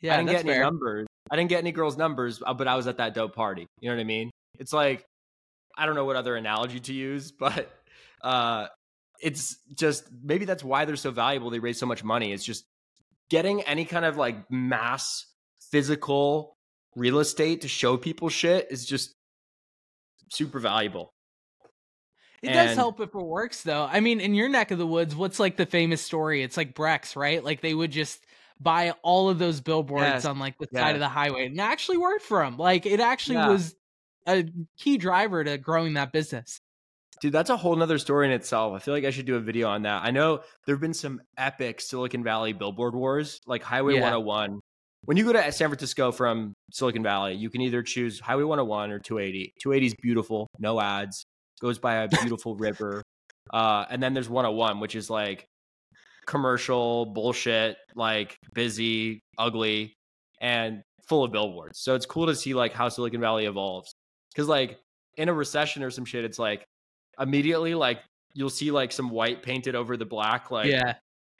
Yeah, 0.00 0.14
I 0.14 0.18
didn't 0.18 0.30
get 0.30 0.40
any 0.40 0.52
fair. 0.54 0.62
numbers. 0.62 1.06
I 1.30 1.36
didn't 1.36 1.50
get 1.50 1.58
any 1.58 1.72
girls' 1.72 1.96
numbers, 1.96 2.40
uh, 2.44 2.54
but 2.54 2.68
I 2.68 2.76
was 2.76 2.86
at 2.86 2.98
that 2.98 3.14
dope 3.14 3.34
party. 3.34 3.66
You 3.80 3.90
know 3.90 3.96
what 3.96 4.00
I 4.00 4.04
mean? 4.04 4.30
It's 4.58 4.72
like 4.72 5.04
I 5.76 5.86
don't 5.86 5.94
know 5.94 6.04
what 6.04 6.16
other 6.16 6.36
analogy 6.36 6.80
to 6.80 6.92
use, 6.92 7.32
but 7.38 7.70
uh 8.22 8.68
it's 9.20 9.56
just 9.74 10.08
maybe 10.22 10.44
that's 10.44 10.62
why 10.62 10.84
they're 10.84 10.96
so 10.96 11.10
valuable. 11.10 11.50
They 11.50 11.58
raise 11.58 11.78
so 11.78 11.86
much 11.86 12.04
money. 12.04 12.32
It's 12.32 12.44
just 12.44 12.64
getting 13.30 13.62
any 13.62 13.84
kind 13.84 14.04
of 14.04 14.16
like 14.16 14.50
mass 14.50 15.26
physical 15.70 16.54
real 16.96 17.18
estate 17.18 17.60
to 17.62 17.68
show 17.68 17.96
people 17.96 18.28
shit 18.28 18.68
is 18.70 18.86
just 18.86 19.12
super 20.30 20.60
valuable. 20.60 21.10
It 22.42 22.52
does 22.52 22.76
help 22.76 23.00
if 23.00 23.14
it 23.14 23.14
works, 23.14 23.62
though. 23.62 23.84
I 23.84 24.00
mean, 24.00 24.20
in 24.20 24.34
your 24.34 24.48
neck 24.48 24.70
of 24.70 24.78
the 24.78 24.86
woods, 24.86 25.16
what's 25.16 25.40
like 25.40 25.56
the 25.56 25.66
famous 25.66 26.00
story? 26.00 26.42
It's 26.42 26.56
like 26.56 26.74
Brex, 26.74 27.16
right? 27.16 27.42
Like 27.42 27.60
they 27.60 27.74
would 27.74 27.90
just 27.90 28.24
buy 28.60 28.92
all 29.02 29.28
of 29.28 29.38
those 29.38 29.60
billboards 29.60 30.02
Yes, 30.02 30.24
on 30.24 30.38
like 30.38 30.56
the 30.58 30.68
side 30.74 30.94
of 30.94 31.00
the 31.00 31.08
highway, 31.08 31.46
and 31.46 31.60
actually 31.60 31.96
worked 31.98 32.22
for 32.24 32.42
them. 32.44 32.56
Like 32.56 32.86
it 32.86 33.00
actually 33.00 33.36
Yeah. 33.36 33.48
was 33.48 33.74
a 34.26 34.44
key 34.76 34.98
driver 34.98 35.42
to 35.44 35.58
growing 35.58 35.94
that 35.94 36.12
business. 36.12 36.60
Dude, 37.20 37.32
that's 37.32 37.50
a 37.50 37.56
whole 37.56 37.74
nother 37.74 37.98
story 37.98 38.26
in 38.26 38.32
itself. 38.32 38.74
I 38.74 38.78
feel 38.78 38.94
like 38.94 39.04
I 39.04 39.10
should 39.10 39.26
do 39.26 39.34
a 39.34 39.40
video 39.40 39.68
on 39.68 39.82
that. 39.82 40.04
I 40.04 40.12
know 40.12 40.42
there 40.66 40.74
have 40.76 40.80
been 40.80 40.94
some 40.94 41.20
epic 41.36 41.80
Silicon 41.80 42.22
Valley 42.22 42.52
billboard 42.52 42.94
wars, 42.94 43.40
like 43.46 43.62
Highway 43.62 43.94
Yeah. 43.94 44.02
101. 44.02 44.60
When 45.04 45.16
you 45.16 45.24
go 45.24 45.32
to 45.32 45.50
San 45.52 45.68
Francisco 45.68 46.12
from 46.12 46.54
Silicon 46.72 47.02
Valley, 47.02 47.34
you 47.34 47.50
can 47.50 47.60
either 47.60 47.82
choose 47.82 48.20
Highway 48.20 48.44
101 48.44 48.90
or 48.92 48.98
280. 49.00 49.52
280 49.60 49.86
is 49.86 49.94
beautiful, 50.00 50.48
no 50.58 50.80
ads, 50.80 51.24
goes 51.58 51.78
by 51.78 51.96
a 51.96 52.08
beautiful 52.08 52.56
river. 52.56 53.02
Uh, 53.52 53.84
and 53.90 54.02
then 54.02 54.14
there's 54.14 54.28
101, 54.28 54.80
which 54.80 54.94
is 54.94 55.08
like 55.10 55.46
commercial 56.26 57.06
bullshit, 57.06 57.76
like 57.94 58.38
busy, 58.52 59.22
ugly, 59.38 59.96
and 60.40 60.82
full 61.08 61.24
of 61.24 61.32
billboards. 61.32 61.80
So 61.80 61.94
it's 61.94 62.06
cool 62.06 62.26
to 62.26 62.34
see 62.34 62.54
like 62.54 62.72
how 62.72 62.88
Silicon 62.88 63.20
Valley 63.20 63.46
evolves. 63.46 63.94
Because 64.32 64.48
like 64.48 64.78
in 65.16 65.28
a 65.28 65.32
recession 65.32 65.82
or 65.82 65.90
some 65.90 66.04
shit, 66.04 66.24
it's 66.24 66.38
like 66.38 66.64
immediately 67.18 67.74
like 67.74 68.00
you'll 68.34 68.50
see 68.50 68.70
like 68.70 68.92
some 68.92 69.10
white 69.10 69.42
painted 69.42 69.74
over 69.74 69.96
the 69.96 70.04
black, 70.04 70.50
like 70.50 70.66
yeah, 70.66 70.94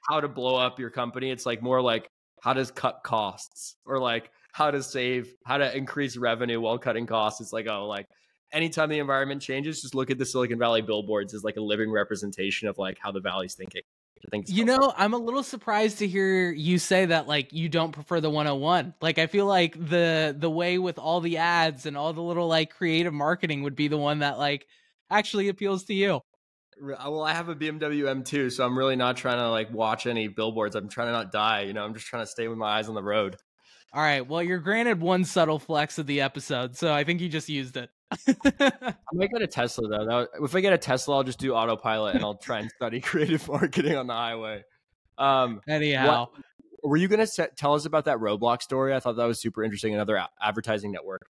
how 0.09 0.20
to 0.20 0.28
blow 0.28 0.57
up 0.57 0.81
your 0.81 0.90
company. 0.90 1.31
It's 1.31 1.46
like 1.46 1.62
more 1.62 1.83
like 1.83 2.09
how 2.40 2.54
to 2.54 2.64
cut 2.66 3.02
costs 3.04 3.76
or 3.85 3.98
like 3.98 4.31
how 4.52 4.70
to 4.70 4.83
save, 4.83 5.35
how 5.44 5.59
to 5.59 5.76
increase 5.76 6.16
revenue 6.16 6.61
while 6.61 6.78
cutting 6.78 7.07
costs. 7.07 7.40
It's 7.40 7.52
like, 7.52 7.66
oh, 7.68 7.87
like 7.87 8.07
anytime 8.52 8.88
the 8.88 8.98
environment 8.98 9.42
changes, 9.42 9.82
just 9.82 9.94
look 9.94 10.11
at 10.11 10.18
the 10.18 10.26
Silicon 10.26 10.58
Valley 10.58 10.82
billboards 10.82 11.34
as 11.34 11.44
like 11.44 11.56
a 11.56 11.61
living 11.61 11.90
representation 11.90 12.68
of 12.68 12.78
like 12.78 12.98
how 13.00 13.12
the 13.12 13.20
valley's 13.20 13.54
thinking. 13.54 13.82
I 14.26 14.28
think 14.30 14.48
you 14.48 14.66
helpful. 14.66 14.88
know, 14.88 14.94
I'm 14.96 15.14
a 15.14 15.18
little 15.18 15.42
surprised 15.42 15.98
to 15.98 16.08
hear 16.08 16.50
you 16.50 16.78
say 16.78 17.06
that. 17.06 17.28
Like 17.28 17.52
you 17.52 17.68
don't 17.68 17.92
prefer 17.92 18.20
the 18.20 18.30
101. 18.30 18.94
Like 19.00 19.18
I 19.18 19.26
feel 19.26 19.46
like 19.46 19.74
the 19.74 20.34
the 20.37 20.50
way 20.50 20.78
with 20.78 20.98
all 20.98 21.20
the 21.20 21.37
ads 21.38 21.87
and 21.87 21.96
all 21.96 22.12
the 22.12 22.22
little 22.22 22.48
like 22.48 22.70
creative 22.74 23.14
marketing 23.14 23.62
would 23.62 23.76
be 23.76 23.88
the 23.88 23.98
one 23.98 24.20
that 24.20 24.38
like 24.38 24.66
actually 25.11 25.48
appeals 25.48 25.84
to 25.84 25.94
you. 25.94 26.20
Uh, 26.82 26.94
Well, 27.11 27.22
I 27.22 27.32
have 27.32 27.48
a 27.48 27.56
BMW 27.56 28.04
M2, 28.04 28.52
so 28.52 28.64
I'm 28.64 28.76
really 28.76 28.96
not 28.96 29.16
trying 29.16 29.38
to 29.38 29.50
like 29.50 29.72
watch 29.72 30.06
any 30.06 30.28
billboards. 30.28 30.74
I'm 30.76 30.88
trying 30.88 31.08
to 31.08 31.12
not 31.12 31.32
die. 31.32 31.62
You 31.62 31.72
know, 31.72 31.84
I'm 31.84 31.94
just 31.94 32.06
trying 32.06 32.22
to 32.24 32.30
stay 32.30 32.48
with 32.48 32.58
my 32.58 32.78
eyes 32.78 32.88
on 32.88 32.94
the 32.94 33.02
road. 33.02 33.37
All 33.92 34.03
right. 34.03 34.27
Well, 34.27 34.42
you're 34.42 34.59
granted 34.59 35.01
one 35.01 35.24
subtle 35.24 35.59
flex 35.59 35.98
of 35.98 36.07
the 36.07 36.20
episode, 36.20 36.77
so 36.77 36.92
I 36.92 37.05
think 37.05 37.20
you 37.20 37.29
just 37.29 37.48
used 37.48 37.77
it. 37.77 37.90
I 38.11 38.92
might 39.12 39.31
get 39.31 39.42
a 39.42 39.46
Tesla 39.46 39.88
though. 39.88 40.05
That, 40.07 40.29
if 40.42 40.55
I 40.55 40.61
get 40.61 40.72
a 40.72 40.79
Tesla, 40.79 41.16
I'll 41.16 41.24
just 41.24 41.38
do 41.38 41.53
autopilot 41.55 42.14
and 42.14 42.24
I'll 42.24 42.37
try 42.37 42.61
and 42.61 42.70
study 42.70 43.01
creative 43.03 43.46
marketing 43.48 43.96
on 43.96 44.07
the 44.07 44.14
highway. 44.14 44.64
Um, 45.18 45.61
Anyhow, 45.68 46.29
were 46.83 46.96
you 46.96 47.09
gonna 47.09 47.27
set, 47.27 47.57
tell 47.57 47.74
us 47.74 47.87
about 47.87 48.05
that 48.07 48.18
Roblox 48.18 48.62
story? 48.62 48.94
I 48.94 49.01
thought 49.01 49.16
that 49.16 49.24
was 49.27 49.40
super 49.40 49.62
interesting. 49.64 49.94
Another 49.94 50.16
a- 50.16 50.29
advertising 50.40 50.92
network. 50.92 51.27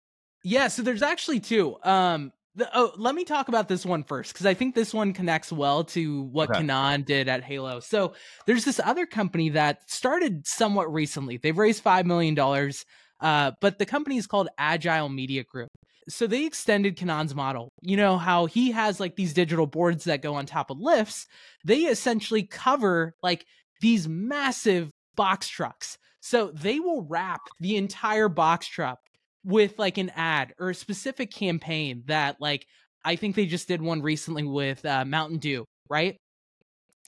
yeah. 0.44 0.68
So 0.70 0.82
there's 0.82 1.02
actually 1.02 1.40
two. 1.40 1.78
Um, 1.84 2.32
the, 2.56 2.70
oh, 2.74 2.94
let 2.98 3.16
me 3.16 3.24
talk 3.26 3.48
about 3.50 3.68
this 3.68 3.86
one 3.86 4.04
first 4.04 4.34
because 4.34 4.46
I 4.46 4.54
think 4.54 4.76
this 4.76 4.94
one 4.94 5.14
connects 5.14 5.52
well 5.52 5.84
to 5.86 6.24
what 6.24 6.50
Okay. 6.50 6.60
Kenan 6.60 7.04
did 7.04 7.28
at 7.28 7.44
Halo. 7.44 7.80
So 7.80 8.14
there's 8.46 8.66
this 8.66 8.80
other 8.84 9.06
company 9.06 9.50
that 9.50 9.90
started 9.90 10.48
somewhat 10.48 10.92
recently. 10.94 11.38
They've 11.38 11.58
raised 11.58 11.84
five 11.84 12.06
million 12.06 12.34
dollars, 12.36 12.86
uh, 13.20 13.52
but 13.62 13.80
the 13.80 13.86
company 13.86 14.18
is 14.18 14.28
called 14.28 14.48
Agile 14.58 15.10
Media 15.10 15.44
Group. 15.44 15.70
so 16.08 16.28
they 16.28 16.46
extended 16.46 16.96
Kenan's 16.98 17.34
model. 17.36 17.72
You 17.82 17.98
know 17.98 18.18
how 18.18 18.46
he 18.46 18.72
has 18.72 19.00
like 19.00 19.16
these 19.16 19.34
digital 19.34 19.66
boards 19.68 20.04
that 20.06 20.22
go 20.22 20.36
on 20.36 20.46
top 20.46 20.70
of 20.70 20.78
lifts. 20.80 21.28
They 21.66 21.80
essentially 21.86 22.44
cover 22.44 23.16
like 23.24 23.46
these 23.82 24.08
massive 24.08 24.92
box 25.16 25.48
trucks. 25.48 25.98
So 26.22 26.52
they 26.54 26.80
will 26.80 27.04
wrap 27.04 27.42
the 27.60 27.76
entire 27.76 28.30
box 28.30 28.68
truck 28.68 29.00
with 29.46 29.78
like 29.78 29.98
an 29.98 30.12
ad 30.16 30.54
or 30.60 30.72
a 30.72 30.76
specific 30.76 31.32
campaign 31.32 32.04
that 32.08 32.42
like 32.42 32.66
I 33.06 33.16
think 33.16 33.36
they 33.36 33.46
just 33.46 33.68
did 33.68 33.82
one 33.82 34.02
recently 34.02 34.44
with 34.44 34.84
uh, 34.84 35.06
Mountain 35.06 35.38
Dew, 35.38 35.66
right? 35.88 36.18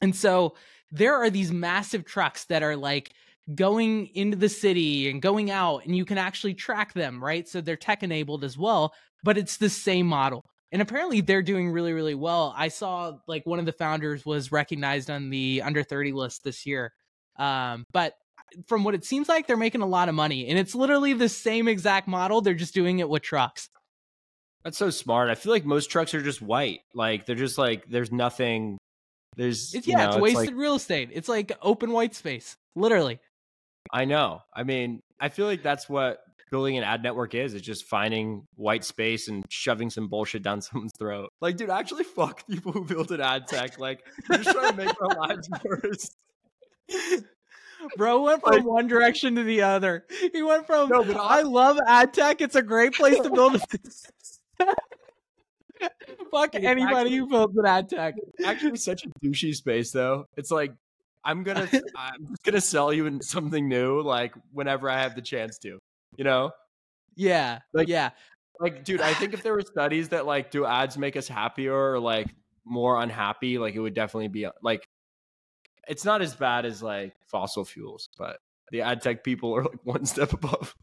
And 0.01 0.15
so 0.15 0.55
there 0.91 1.15
are 1.15 1.31
these 1.31 1.51
massive 1.51 2.05
trucks 2.05 2.45
that 2.45 2.61
are 2.61 2.75
like 2.75 3.11
going 3.55 4.07
into 4.13 4.37
the 4.37 4.49
city 4.49 5.09
and 5.09 5.21
going 5.21 5.49
out 5.49 5.85
and 5.85 5.95
you 5.95 6.05
can 6.05 6.19
actually 6.19 6.53
track 6.53 6.93
them, 6.93 7.23
right? 7.23 7.47
So 7.47 7.59
they're 7.59 7.75
tech 7.75 8.03
enabled 8.03 8.43
as 8.43 8.57
well, 8.57 8.93
but 9.23 9.37
it's 9.37 9.57
the 9.57 9.69
same 9.69 10.05
model. 10.05 10.45
And 10.71 10.81
apparently 10.81 11.21
they're 11.21 11.41
doing 11.41 11.71
really 11.71 11.93
really 11.93 12.15
well. 12.15 12.53
I 12.55 12.67
saw 12.67 13.17
like 13.27 13.45
one 13.45 13.57
of 13.57 13.65
the 13.65 13.71
founders 13.71 14.25
was 14.25 14.51
recognized 14.51 15.09
on 15.09 15.31
the 15.31 15.63
under 15.63 15.81
30 15.81 16.11
list 16.11 16.43
this 16.43 16.65
year. 16.65 16.93
Um, 17.39 17.85
but 17.91 18.13
from 18.67 18.83
what 18.83 18.95
it 18.95 19.05
seems 19.05 19.29
like 19.29 19.47
they're 19.47 19.57
making 19.57 19.81
a 19.81 19.87
lot 19.87 20.09
of 20.09 20.15
money 20.15 20.47
and 20.47 20.57
it's 20.57 20.73
literally 20.73 21.13
the 21.13 21.29
same 21.29 21.67
exact 21.67 22.07
model, 22.07 22.41
they're 22.41 22.53
just 22.53 22.73
doing 22.73 22.99
it 22.99 23.09
with 23.09 23.21
trucks. 23.21 23.69
That's 24.63 24.77
so 24.77 24.89
smart. 24.89 25.29
I 25.29 25.35
feel 25.35 25.51
like 25.51 25.65
most 25.65 25.89
trucks 25.89 26.13
are 26.13 26.21
just 26.21 26.41
white. 26.41 26.79
Like 26.93 27.25
they're 27.25 27.35
just 27.35 27.57
like 27.57 27.85
there's 27.89 28.11
nothing 28.11 28.77
there's 29.35 29.73
it's, 29.73 29.87
yeah, 29.87 30.05
know, 30.05 30.11
it's 30.13 30.17
wasted 30.17 30.47
like, 30.47 30.55
real 30.55 30.75
estate. 30.75 31.09
It's 31.13 31.29
like 31.29 31.51
open 31.61 31.91
white 31.91 32.15
space, 32.15 32.57
literally. 32.75 33.19
I 33.93 34.05
know. 34.05 34.41
I 34.53 34.63
mean, 34.63 34.99
I 35.19 35.29
feel 35.29 35.45
like 35.45 35.63
that's 35.63 35.87
what 35.87 36.19
building 36.49 36.77
an 36.77 36.83
ad 36.83 37.03
network 37.03 37.35
is. 37.35 37.53
It's 37.53 37.65
just 37.65 37.85
finding 37.85 38.45
white 38.55 38.83
space 38.83 39.27
and 39.27 39.45
shoving 39.49 39.89
some 39.89 40.07
bullshit 40.07 40.43
down 40.43 40.61
someone's 40.61 40.93
throat. 40.97 41.29
Like, 41.39 41.57
dude, 41.57 41.69
actually, 41.69 42.03
fuck 42.03 42.45
people 42.47 42.71
who 42.71 42.83
build 42.83 43.11
an 43.11 43.21
ad 43.21 43.47
tech. 43.47 43.79
Like, 43.79 44.03
you're 44.29 44.39
just 44.39 44.51
trying 44.51 44.71
to 44.71 44.77
make 44.77 45.01
our 45.01 45.15
lives 45.15 45.49
worse. 45.63 46.11
Bro 47.95 48.23
went 48.23 48.43
from 48.43 48.53
like, 48.53 48.65
one 48.65 48.87
direction 48.87 49.35
to 49.35 49.43
the 49.43 49.61
other. 49.61 50.05
He 50.33 50.41
went 50.41 50.65
from 50.67 50.89
no, 50.89 51.03
I, 51.03 51.39
I 51.39 51.41
love 51.41 51.79
ad 51.87 52.13
tech. 52.13 52.41
It's 52.41 52.55
a 52.55 52.61
great 52.61 52.93
place 52.93 53.19
to 53.19 53.29
build 53.29 53.55
a 53.55 53.59
business. 53.71 54.39
Fuck 56.31 56.55
anybody 56.55 56.83
actually, 56.83 57.15
who 57.17 57.27
builds 57.27 57.57
an 57.57 57.65
ad 57.65 57.89
tech. 57.89 58.15
Actually, 58.43 58.77
such 58.77 59.05
a 59.05 59.09
douchey 59.23 59.55
space, 59.55 59.91
though. 59.91 60.25
It's 60.35 60.51
like 60.51 60.73
I'm 61.23 61.43
gonna 61.43 61.69
I'm 61.95 62.27
just 62.27 62.43
gonna 62.43 62.61
sell 62.61 62.91
you 62.91 63.05
in 63.05 63.21
something 63.21 63.67
new, 63.67 64.01
like 64.01 64.33
whenever 64.53 64.89
I 64.89 65.01
have 65.01 65.15
the 65.15 65.21
chance 65.21 65.57
to. 65.59 65.79
You 66.17 66.23
know? 66.23 66.51
Yeah. 67.15 67.59
Like 67.73 67.87
yeah. 67.87 68.11
Like, 68.59 68.83
dude, 68.83 69.01
I 69.01 69.13
think 69.13 69.33
if 69.33 69.43
there 69.43 69.53
were 69.53 69.61
studies 69.61 70.09
that 70.09 70.25
like 70.25 70.49
do 70.49 70.65
ads 70.65 70.97
make 70.97 71.15
us 71.15 71.27
happier 71.27 71.75
or 71.75 71.99
like 71.99 72.27
more 72.65 72.99
unhappy, 73.01 73.57
like 73.57 73.75
it 73.75 73.79
would 73.79 73.93
definitely 73.93 74.29
be 74.29 74.47
like 74.63 74.87
it's 75.87 76.05
not 76.05 76.21
as 76.21 76.35
bad 76.35 76.65
as 76.65 76.81
like 76.83 77.13
fossil 77.27 77.65
fuels, 77.65 78.09
but 78.17 78.39
the 78.71 78.81
ad 78.81 79.01
tech 79.01 79.23
people 79.23 79.55
are 79.55 79.63
like 79.63 79.79
one 79.83 80.05
step 80.05 80.33
above. 80.33 80.75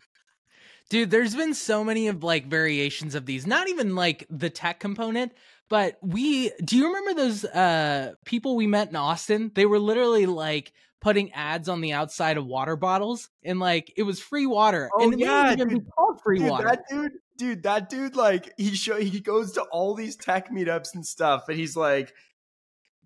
Dude, 0.91 1.11
there's 1.11 1.35
been 1.35 1.55
so 1.55 1.83
many 1.83 2.09
of 2.09 2.23
like 2.23 2.47
variations 2.47 3.15
of 3.15 3.27
these. 3.27 3.47
Not 3.47 3.69
even 3.69 3.95
like 3.95 4.27
the 4.29 4.51
tech 4.51 4.81
component, 4.81 5.33
but 5.69 5.97
we 6.03 6.51
do 6.63 6.77
you 6.77 6.89
remember 6.89 7.15
those 7.15 7.45
uh 7.45 8.15
people 8.25 8.57
we 8.57 8.67
met 8.67 8.91
in 8.91 8.97
Austin? 8.97 9.51
They 9.55 9.67
were 9.67 9.79
literally 9.79 10.27
like 10.27 10.73
putting 11.01 11.33
ads 11.33 11.69
on 11.69 11.83
the 11.83 11.93
outside 11.93 12.39
of 12.39 12.47
water 12.47 12.77
bottles 12.77 13.29
and 13.43 13.61
like 13.61 13.93
it 13.97 14.03
was 14.03 14.21
free 14.21 14.47
water. 14.47 14.91
Oh, 14.95 15.05
and 15.05 15.15
it 15.15 15.19
yeah, 15.21 15.55
be 15.55 15.81
called 15.97 16.21
free 16.23 16.39
dude, 16.39 16.51
water. 16.51 16.69
That 16.69 16.85
dude, 16.91 17.13
dude, 17.37 17.63
that 17.65 17.89
dude 17.89 18.17
like 18.17 18.53
he 18.57 18.75
show 18.75 18.99
he 18.99 19.21
goes 19.21 19.53
to 19.53 19.63
all 19.65 19.95
these 19.95 20.17
tech 20.17 20.51
meetups 20.51 20.95
and 20.95 21.05
stuff 21.05 21.49
and 21.49 21.59
he's 21.59 21.77
like 21.77 22.15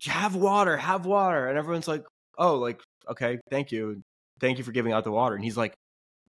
have 0.05 0.35
water, 0.35 0.77
have 0.77 1.05
water. 1.05 1.47
And 1.47 1.57
everyone's 1.57 1.87
like, 1.87 2.03
"Oh, 2.37 2.55
like 2.55 2.81
okay, 3.09 3.39
thank 3.49 3.71
you. 3.71 4.03
Thank 4.39 4.57
you 4.57 4.63
for 4.63 4.71
giving 4.71 4.93
out 4.93 5.03
the 5.03 5.11
water." 5.11 5.35
And 5.35 5.43
he's 5.43 5.57
like, 5.57 5.75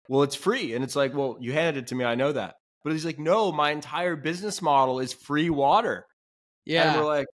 well, 0.10 0.24
it's 0.24 0.36
free. 0.36 0.74
And 0.74 0.84
it's 0.84 0.96
like, 0.96 1.14
well, 1.14 1.38
you 1.40 1.54
handed 1.54 1.84
it 1.84 1.88
to 1.88 1.96
me. 1.96 2.06
I 2.06 2.16
know 2.16 2.32
that. 2.32 2.56
But 2.84 2.94
he's 2.94 3.06
like, 3.06 3.20
no, 3.20 3.52
my 3.52 3.72
entire 3.72 4.16
business 4.16 4.62
model 4.62 5.00
is 5.00 5.14
free 5.14 5.50
water. 5.50 6.06
Yeah. 6.66 6.92
And 6.92 7.02
we're 7.02 7.08
like, 7.08 7.28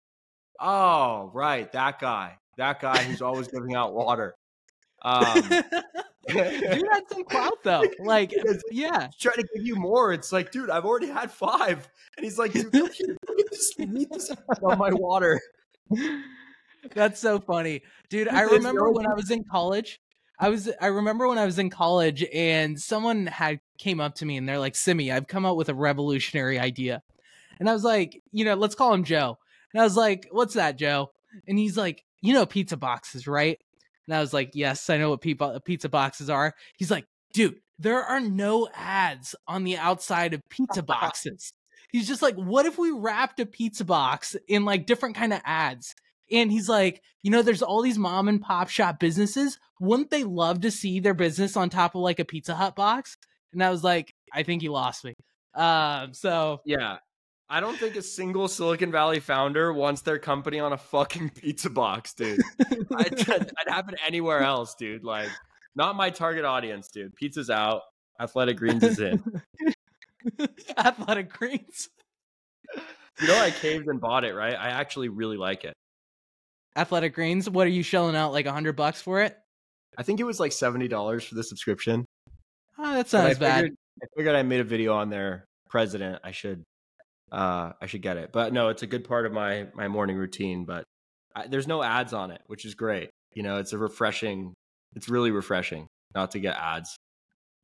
oh, 0.60 1.30
right. 1.32 1.70
That 1.72 1.98
guy. 1.98 2.36
That 2.58 2.80
guy 2.80 2.98
who's 3.02 3.22
always 3.22 3.48
giving 3.48 3.74
out 3.74 3.94
water. 3.94 4.34
Um, 5.02 5.48
dude 6.28 6.36
had 6.36 7.08
some 7.10 7.24
clout 7.24 7.58
though. 7.64 7.84
Like, 8.00 8.34
yeah, 8.70 9.08
trying 9.18 9.36
to 9.36 9.48
give 9.54 9.64
you 9.64 9.76
more. 9.76 10.12
It's 10.12 10.32
like, 10.32 10.50
dude, 10.50 10.68
I've 10.68 10.84
already 10.84 11.06
had 11.06 11.30
five, 11.30 11.88
and 12.16 12.24
he's 12.24 12.36
like, 12.36 12.52
dude, 12.52 12.74
look 12.74 12.90
at 12.90 13.50
this, 13.50 13.74
this 13.76 14.30
on 14.60 14.76
my 14.76 14.90
water. 14.92 15.40
That's 16.94 17.20
so 17.20 17.40
funny, 17.40 17.82
dude. 18.08 18.28
I 18.28 18.42
remember 18.42 18.90
when 18.90 19.06
I 19.06 19.14
was 19.14 19.30
in 19.30 19.44
college. 19.44 20.00
I 20.40 20.50
was 20.50 20.70
I 20.80 20.86
remember 20.86 21.26
when 21.26 21.38
I 21.38 21.46
was 21.46 21.58
in 21.58 21.68
college 21.68 22.24
and 22.32 22.80
someone 22.80 23.26
had 23.26 23.60
came 23.78 24.00
up 24.00 24.14
to 24.16 24.26
me 24.26 24.36
and 24.36 24.48
they're 24.48 24.58
like, 24.58 24.76
"Simi, 24.76 25.10
I've 25.10 25.26
come 25.26 25.44
up 25.44 25.56
with 25.56 25.68
a 25.68 25.74
revolutionary 25.74 26.58
idea." 26.58 27.02
And 27.58 27.68
I 27.68 27.72
was 27.72 27.82
like, 27.82 28.22
you 28.30 28.44
know, 28.44 28.54
let's 28.54 28.76
call 28.76 28.94
him 28.94 29.02
Joe. 29.04 29.38
And 29.72 29.80
I 29.80 29.84
was 29.84 29.96
like, 29.96 30.28
"What's 30.30 30.54
that, 30.54 30.78
Joe?" 30.78 31.10
And 31.46 31.58
he's 31.58 31.76
like, 31.76 32.04
"You 32.22 32.34
know 32.34 32.46
pizza 32.46 32.76
boxes, 32.76 33.26
right?" 33.26 33.58
And 34.06 34.14
I 34.14 34.20
was 34.20 34.32
like, 34.32 34.52
"Yes, 34.54 34.88
I 34.88 34.96
know 34.96 35.10
what 35.10 35.40
uh, 35.40 35.58
pizza 35.64 35.88
boxes 35.88 36.30
are." 36.30 36.54
He's 36.76 36.90
like, 36.90 37.06
"Dude, 37.32 37.56
there 37.78 38.02
are 38.02 38.20
no 38.20 38.68
ads 38.74 39.34
on 39.48 39.64
the 39.64 39.76
outside 39.76 40.34
of 40.34 40.48
pizza 40.48 40.82
boxes." 40.84 41.52
He's 41.90 42.08
just 42.08 42.22
like, 42.22 42.34
"What 42.36 42.66
if 42.66 42.78
we 42.78 42.90
wrapped 42.90 43.40
a 43.40 43.46
pizza 43.46 43.84
box 43.84 44.36
in 44.46 44.64
like 44.64 44.86
different 44.86 45.16
kind 45.16 45.32
of 45.32 45.40
ads?" 45.44 45.94
And 46.30 46.52
he's 46.52 46.68
like, 46.68 47.02
you 47.22 47.30
know, 47.30 47.42
there's 47.42 47.62
all 47.62 47.82
these 47.82 47.98
mom 47.98 48.28
and 48.28 48.40
pop 48.40 48.68
shop 48.68 49.00
businesses. 49.00 49.58
Wouldn't 49.80 50.10
they 50.10 50.24
love 50.24 50.60
to 50.60 50.70
see 50.70 51.00
their 51.00 51.14
business 51.14 51.56
on 51.56 51.70
top 51.70 51.94
of 51.94 52.02
like 52.02 52.18
a 52.18 52.24
Pizza 52.24 52.54
Hut 52.54 52.76
box? 52.76 53.16
And 53.52 53.62
I 53.62 53.70
was 53.70 53.82
like, 53.82 54.12
I 54.32 54.42
think 54.42 54.62
he 54.62 54.68
lost 54.68 55.04
me. 55.04 55.14
Um, 55.54 56.12
so 56.12 56.60
yeah, 56.64 56.98
I 57.50 57.60
don't 57.60 57.78
think 57.78 57.96
a 57.96 58.02
single 58.02 58.46
Silicon 58.46 58.92
Valley 58.92 59.20
founder 59.20 59.72
wants 59.72 60.02
their 60.02 60.18
company 60.18 60.60
on 60.60 60.72
a 60.72 60.76
fucking 60.76 61.30
pizza 61.34 61.70
box, 61.70 62.12
dude. 62.14 62.40
I'd, 62.96 63.30
I'd 63.30 63.68
happen 63.68 63.96
anywhere 64.06 64.40
else, 64.40 64.74
dude. 64.74 65.04
Like, 65.04 65.30
not 65.74 65.96
my 65.96 66.10
target 66.10 66.44
audience, 66.44 66.88
dude. 66.88 67.14
Pizza's 67.16 67.50
out. 67.50 67.82
Athletic 68.20 68.58
Greens 68.58 68.82
is 68.82 69.00
in. 69.00 69.22
Athletic 70.76 71.32
Greens. 71.32 71.88
You 73.20 73.28
know, 73.28 73.38
I 73.38 73.50
caved 73.50 73.88
and 73.88 74.00
bought 74.00 74.24
it, 74.24 74.34
right? 74.34 74.54
I 74.54 74.68
actually 74.68 75.08
really 75.08 75.36
like 75.36 75.64
it. 75.64 75.74
Athletic 76.76 77.14
Greens. 77.14 77.50
What 77.50 77.66
are 77.66 77.70
you 77.70 77.82
shelling 77.82 78.14
out 78.14 78.32
like 78.32 78.46
a 78.46 78.52
hundred 78.52 78.76
bucks 78.76 79.02
for 79.02 79.22
it? 79.22 79.36
I 79.96 80.02
think 80.02 80.20
it 80.20 80.24
was 80.24 80.38
like 80.38 80.52
seventy 80.52 80.86
dollars 80.86 81.24
for 81.24 81.34
the 81.34 81.42
subscription. 81.42 82.04
Oh, 82.78 82.94
that 82.94 83.08
sounds 83.08 83.36
I 83.36 83.40
bad. 83.40 83.56
Figured, 83.56 83.76
I 84.02 84.06
figured 84.16 84.36
I 84.36 84.42
made 84.42 84.60
a 84.60 84.64
video 84.64 84.94
on 84.94 85.10
their 85.10 85.44
president. 85.68 86.20
I 86.22 86.30
should, 86.30 86.62
uh, 87.32 87.72
I 87.80 87.86
should 87.86 88.02
get 88.02 88.16
it. 88.16 88.30
But 88.32 88.52
no, 88.52 88.68
it's 88.68 88.84
a 88.84 88.86
good 88.86 89.04
part 89.04 89.26
of 89.26 89.32
my 89.32 89.66
my 89.74 89.88
morning 89.88 90.16
routine. 90.16 90.64
But 90.64 90.84
I, 91.34 91.48
there's 91.48 91.66
no 91.66 91.82
ads 91.82 92.12
on 92.12 92.30
it, 92.30 92.42
which 92.46 92.64
is 92.64 92.74
great. 92.74 93.10
You 93.34 93.42
know, 93.42 93.58
it's 93.58 93.72
a 93.72 93.78
refreshing. 93.78 94.54
It's 94.94 95.08
really 95.08 95.32
refreshing 95.32 95.88
not 96.14 96.30
to 96.32 96.38
get 96.38 96.56
ads. 96.56 96.96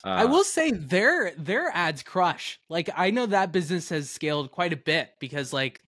Uh, 0.05 0.09
I 0.11 0.25
will 0.27 0.45
say 0.45 0.71
their 0.71 1.33
their 1.37 1.71
ads 1.73 2.03
crush. 2.03 2.61
Like 2.69 2.91
I 2.95 3.11
know 3.11 3.27
that 3.27 3.53
business 3.53 3.89
has 3.89 4.11
scaled 4.11 4.51
quite 4.51 4.73
a 4.73 4.77
bit 4.77 5.11
because 5.19 5.53
like 5.53 5.81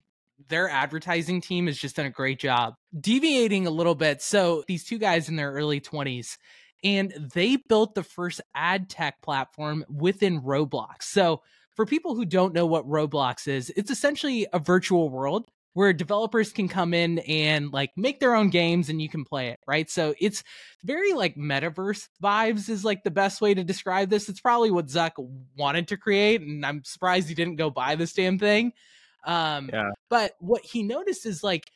their 0.48 0.68
advertising 0.68 1.40
team 1.40 1.66
has 1.66 1.78
just 1.78 1.96
done 1.96 2.06
a 2.06 2.10
great 2.10 2.38
job. 2.38 2.74
Deviating 2.98 3.66
a 3.66 3.70
little 3.70 3.94
bit, 3.94 4.22
so 4.22 4.64
these 4.68 4.84
two 4.84 4.98
guys 4.98 5.28
in 5.28 5.36
their 5.36 5.52
early 5.52 5.80
20s, 5.80 6.36
and 6.82 7.12
they 7.34 7.56
built 7.56 7.94
the 7.94 8.02
first 8.02 8.40
ad 8.54 8.88
tech 8.88 9.20
platform 9.22 9.84
within 9.88 10.40
Roblox. 10.42 11.02
So, 11.02 11.42
for 11.74 11.86
people 11.86 12.14
who 12.14 12.24
don't 12.24 12.54
know 12.54 12.66
what 12.66 12.86
Roblox 12.86 13.48
is, 13.48 13.72
it's 13.76 13.90
essentially 13.90 14.46
a 14.52 14.60
virtual 14.60 15.08
world 15.08 15.48
where 15.74 15.92
developers 15.92 16.52
can 16.52 16.68
come 16.68 16.94
in 16.94 17.18
and 17.20 17.72
like 17.72 17.90
make 17.96 18.20
their 18.20 18.34
own 18.34 18.48
games 18.48 18.88
and 18.88 19.02
you 19.02 19.08
can 19.08 19.24
play 19.24 19.48
it, 19.48 19.58
right? 19.66 19.90
So 19.90 20.14
it's 20.20 20.42
very 20.84 21.12
like 21.12 21.36
metaverse 21.36 22.08
vibes 22.22 22.68
is 22.68 22.84
like 22.84 23.02
the 23.02 23.10
best 23.10 23.40
way 23.40 23.54
to 23.54 23.64
describe 23.64 24.08
this. 24.08 24.28
It's 24.28 24.40
probably 24.40 24.70
what 24.70 24.86
Zuck 24.86 25.12
wanted 25.58 25.88
to 25.88 25.96
create, 25.96 26.40
and 26.40 26.64
I'm 26.64 26.82
surprised 26.84 27.28
he 27.28 27.34
didn't 27.34 27.56
go 27.56 27.70
buy 27.70 27.96
this 27.96 28.12
damn 28.12 28.38
thing. 28.38 28.72
Um, 29.26 29.68
yeah. 29.72 29.90
But 30.08 30.34
what 30.38 30.64
he 30.64 30.84
noticed 30.84 31.26
is 31.26 31.42
like 31.42 31.70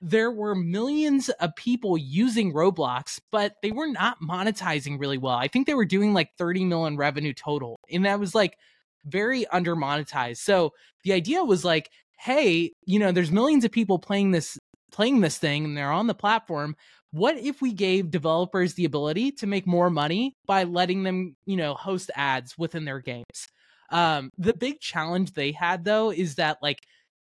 there 0.00 0.30
were 0.30 0.54
millions 0.54 1.28
of 1.28 1.54
people 1.54 1.98
using 1.98 2.54
Roblox, 2.54 3.20
but 3.30 3.56
they 3.62 3.70
were 3.70 3.86
not 3.86 4.20
monetizing 4.22 4.98
really 4.98 5.18
well. 5.18 5.36
I 5.36 5.46
think 5.46 5.66
they 5.66 5.74
were 5.74 5.84
doing 5.84 6.14
like 6.14 6.30
30 6.38 6.64
million 6.64 6.96
revenue 6.96 7.34
total, 7.34 7.78
and 7.90 8.06
that 8.06 8.18
was 8.18 8.34
like 8.34 8.56
very 9.04 9.46
under 9.48 9.76
monetized. 9.76 10.38
So 10.38 10.72
the 11.04 11.12
idea 11.12 11.44
was 11.44 11.64
like, 11.64 11.90
hey, 12.22 12.72
you 12.86 13.00
know, 13.00 13.10
there's 13.10 13.32
millions 13.32 13.64
of 13.64 13.72
people 13.72 13.98
playing 13.98 14.30
this 14.30 14.56
playing 14.92 15.20
this 15.20 15.38
thing 15.38 15.64
and 15.64 15.76
they're 15.76 15.90
on 15.90 16.06
the 16.06 16.14
platform. 16.14 16.76
What 17.10 17.36
if 17.36 17.60
we 17.60 17.72
gave 17.72 18.10
developers 18.10 18.74
the 18.74 18.84
ability 18.84 19.32
to 19.32 19.46
make 19.46 19.66
more 19.66 19.90
money 19.90 20.36
by 20.46 20.64
letting 20.64 21.02
them, 21.02 21.34
you 21.46 21.56
know, 21.56 21.74
host 21.74 22.10
ads 22.14 22.56
within 22.56 22.84
their 22.84 23.00
games? 23.00 23.48
Um, 23.90 24.30
the 24.38 24.54
big 24.54 24.80
challenge 24.80 25.32
they 25.32 25.52
had 25.52 25.84
though 25.84 26.12
is 26.12 26.36
that 26.36 26.58
like 26.62 26.78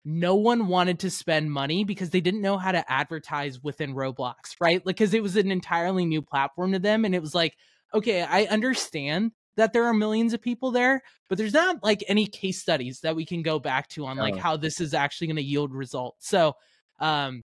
no 0.04 0.34
one 0.34 0.66
wanted 0.66 0.98
to 1.00 1.10
spend 1.10 1.50
money 1.50 1.84
because 1.84 2.10
they 2.10 2.20
didn't 2.20 2.42
know 2.42 2.58
how 2.58 2.72
to 2.72 2.92
advertise 2.92 3.62
within 3.62 3.94
Roblox, 3.94 4.56
right? 4.60 4.84
Like, 4.84 4.96
because 4.96 5.14
it 5.14 5.22
was 5.22 5.36
an 5.36 5.50
entirely 5.50 6.04
new 6.04 6.22
platform 6.22 6.72
to 6.72 6.80
them. 6.80 7.04
And 7.04 7.14
it 7.14 7.22
was 7.22 7.34
like, 7.34 7.54
okay, 7.94 8.22
I 8.22 8.44
understand 8.44 9.30
that 9.56 9.72
there 9.72 9.84
are 9.84 9.94
millions 9.94 10.32
of 10.32 10.40
people 10.40 10.70
there, 10.70 11.02
but 11.28 11.38
there's 11.38 11.52
not 11.52 11.82
like 11.82 12.04
any 12.08 12.26
case 12.26 12.60
studies 12.60 13.00
that 13.00 13.16
we 13.16 13.24
can 13.24 13.42
go 13.42 13.58
back 13.58 13.88
to 13.88 14.06
on 14.06 14.16
like 14.16 14.34
oh. 14.34 14.38
how 14.38 14.56
this 14.56 14.80
is 14.80 14.94
actually 14.94 15.26
going 15.28 15.36
to 15.36 15.42
yield 15.42 15.74
results. 15.74 16.28
So, 16.28 16.54
um, 17.00 17.42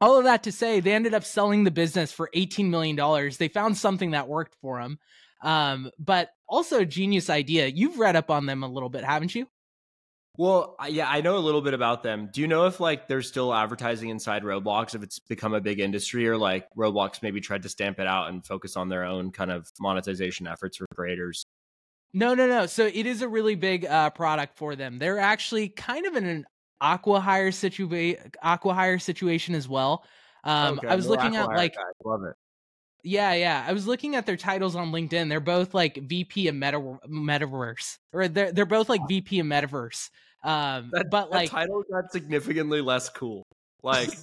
all 0.00 0.16
of 0.16 0.24
that 0.24 0.44
to 0.44 0.52
say, 0.52 0.80
they 0.80 0.92
ended 0.92 1.14
up 1.14 1.24
selling 1.24 1.64
the 1.64 1.70
business 1.70 2.12
for 2.12 2.30
$18 2.34 2.68
million. 2.70 2.96
They 3.36 3.48
found 3.48 3.76
something 3.76 4.12
that 4.12 4.28
worked 4.28 4.54
for 4.60 4.80
them. 4.80 4.98
Um, 5.42 5.90
but 5.98 6.30
also 6.48 6.80
a 6.80 6.86
genius 6.86 7.30
idea. 7.30 7.66
You've 7.66 7.98
read 7.98 8.16
up 8.16 8.30
on 8.30 8.46
them 8.46 8.62
a 8.62 8.68
little 8.68 8.88
bit, 8.88 9.04
haven't 9.04 9.34
you? 9.34 9.48
Well, 10.38 10.76
yeah, 10.88 11.10
I 11.10 11.20
know 11.20 11.36
a 11.36 11.40
little 11.40 11.60
bit 11.60 11.74
about 11.74 12.04
them. 12.04 12.30
Do 12.32 12.40
you 12.40 12.46
know 12.46 12.66
if 12.66 12.78
like 12.78 13.08
there's 13.08 13.26
still 13.26 13.52
advertising 13.52 14.08
inside 14.08 14.44
Roblox 14.44 14.94
if 14.94 15.02
it's 15.02 15.18
become 15.18 15.52
a 15.52 15.60
big 15.60 15.80
industry 15.80 16.28
or 16.28 16.36
like 16.36 16.68
Roblox 16.76 17.22
maybe 17.22 17.40
tried 17.40 17.64
to 17.64 17.68
stamp 17.68 17.98
it 17.98 18.06
out 18.06 18.28
and 18.28 18.46
focus 18.46 18.76
on 18.76 18.88
their 18.88 19.04
own 19.04 19.32
kind 19.32 19.50
of 19.50 19.68
monetization 19.80 20.46
efforts 20.46 20.76
for 20.76 20.86
creators? 20.94 21.44
No, 22.14 22.34
no, 22.34 22.46
no. 22.46 22.66
So 22.66 22.86
it 22.86 23.04
is 23.04 23.20
a 23.20 23.28
really 23.28 23.56
big 23.56 23.84
uh, 23.84 24.10
product 24.10 24.56
for 24.56 24.76
them. 24.76 25.00
They're 25.00 25.18
actually 25.18 25.70
kind 25.70 26.06
of 26.06 26.14
in 26.14 26.24
an 26.24 26.46
acqui-hire 26.80 27.50
situation, 27.50 28.30
acqui-hire 28.42 29.00
situation 29.00 29.56
as 29.56 29.68
well. 29.68 30.04
Um, 30.44 30.78
okay, 30.78 30.86
I 30.86 30.94
was 30.94 31.08
looking 31.08 31.34
at 31.34 31.48
like, 31.48 31.74
guys. 31.74 31.84
love 32.04 32.22
it. 32.22 32.36
Yeah, 33.02 33.32
yeah. 33.32 33.64
I 33.66 33.72
was 33.72 33.88
looking 33.88 34.14
at 34.14 34.24
their 34.24 34.36
titles 34.36 34.76
on 34.76 34.92
LinkedIn. 34.92 35.28
They're 35.28 35.40
both 35.40 35.74
like 35.74 35.96
VP 35.96 36.46
of 36.46 36.54
Meta 36.54 36.78
Metaverse, 37.08 37.98
or 38.12 38.28
they're 38.28 38.52
they're 38.52 38.66
both 38.66 38.88
like 38.88 39.00
VP 39.08 39.40
of 39.40 39.46
Metaverse. 39.46 40.10
Um, 40.44 40.90
that, 40.92 41.10
but 41.10 41.30
like 41.30 41.50
title 41.50 41.82
got 41.90 42.12
significantly 42.12 42.80
less 42.80 43.08
cool. 43.08 43.44
Like, 43.82 44.10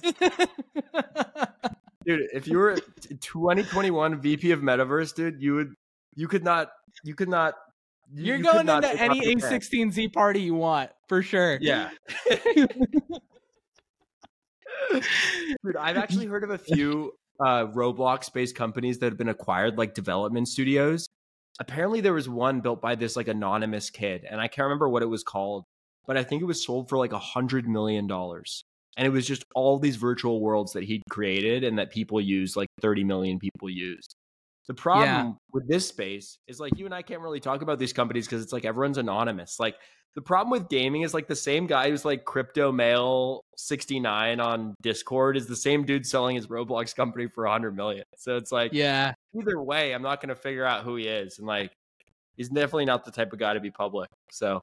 dude, 2.04 2.28
if 2.32 2.46
you 2.46 2.58
were 2.58 2.76
2021 3.20 4.20
VP 4.20 4.50
of 4.52 4.60
Metaverse, 4.60 5.14
dude, 5.14 5.42
you 5.42 5.54
would 5.54 5.74
you 6.14 6.28
could 6.28 6.44
not 6.44 6.70
you 7.04 7.14
could 7.14 7.28
not. 7.28 7.54
You, 8.14 8.34
are 8.34 8.38
going 8.38 8.68
into 8.68 9.02
any 9.02 9.34
A16Z 9.34 10.12
party 10.12 10.40
you 10.40 10.54
want 10.54 10.90
for 11.08 11.22
sure. 11.22 11.58
Yeah. 11.60 11.90
dude, 15.64 15.76
I've 15.76 15.96
actually 15.96 16.26
heard 16.26 16.44
of 16.44 16.50
a 16.50 16.58
few 16.58 17.14
uh, 17.40 17.66
Roblox 17.66 18.32
based 18.32 18.54
companies 18.54 18.98
that 19.00 19.06
have 19.06 19.18
been 19.18 19.28
acquired, 19.28 19.76
like 19.76 19.94
development 19.94 20.46
studios. 20.48 21.08
Apparently, 21.58 22.00
there 22.00 22.12
was 22.12 22.28
one 22.28 22.60
built 22.60 22.80
by 22.80 22.94
this 22.94 23.16
like 23.16 23.28
anonymous 23.28 23.90
kid, 23.90 24.24
and 24.28 24.40
I 24.40 24.48
can't 24.48 24.66
remember 24.66 24.88
what 24.88 25.02
it 25.02 25.06
was 25.06 25.24
called, 25.24 25.64
but 26.06 26.16
I 26.16 26.24
think 26.24 26.42
it 26.42 26.46
was 26.46 26.64
sold 26.64 26.88
for 26.88 26.98
like 26.98 27.12
a 27.12 27.18
hundred 27.18 27.68
million 27.68 28.06
dollars. 28.06 28.62
And 28.96 29.06
it 29.06 29.10
was 29.10 29.26
just 29.26 29.44
all 29.54 29.78
these 29.78 29.96
virtual 29.96 30.40
worlds 30.40 30.72
that 30.72 30.84
he'd 30.84 31.02
created 31.10 31.64
and 31.64 31.78
that 31.78 31.90
people 31.90 32.20
use, 32.20 32.56
like 32.56 32.68
30 32.80 33.04
million 33.04 33.38
people 33.38 33.68
used. 33.68 34.14
The 34.68 34.74
problem 34.74 35.08
yeah. 35.08 35.32
with 35.52 35.68
this 35.68 35.86
space 35.86 36.38
is 36.48 36.58
like 36.58 36.76
you 36.78 36.86
and 36.86 36.94
I 36.94 37.02
can't 37.02 37.20
really 37.20 37.40
talk 37.40 37.62
about 37.62 37.78
these 37.78 37.92
companies 37.92 38.26
because 38.26 38.42
it's 38.42 38.52
like 38.52 38.64
everyone's 38.64 38.98
anonymous. 38.98 39.60
Like 39.60 39.76
the 40.16 40.22
problem 40.22 40.50
with 40.50 40.68
gaming 40.68 41.02
is 41.02 41.12
like 41.12 41.28
the 41.28 41.36
same 41.36 41.66
guy 41.66 41.90
who's 41.90 42.04
like 42.04 42.24
crypto 42.24 42.72
mail 42.72 43.42
69 43.58 44.40
on 44.40 44.74
Discord 44.82 45.36
is 45.36 45.46
the 45.46 45.54
same 45.54 45.84
dude 45.84 46.06
selling 46.06 46.36
his 46.36 46.46
Roblox 46.46 46.96
company 46.96 47.28
for 47.28 47.44
100 47.44 47.76
million. 47.76 48.02
So 48.16 48.36
it's 48.36 48.50
like, 48.50 48.72
yeah, 48.72 49.12
either 49.38 49.62
way, 49.62 49.92
I'm 49.92 50.02
not 50.02 50.20
going 50.20 50.30
to 50.30 50.40
figure 50.40 50.64
out 50.64 50.84
who 50.84 50.96
he 50.96 51.06
is. 51.06 51.38
And 51.38 51.46
like, 51.46 51.70
he's 52.36 52.48
definitely 52.48 52.86
not 52.86 53.04
the 53.04 53.10
type 53.10 53.32
of 53.32 53.38
guy 53.38 53.52
to 53.52 53.60
be 53.60 53.70
public. 53.70 54.08
So 54.30 54.62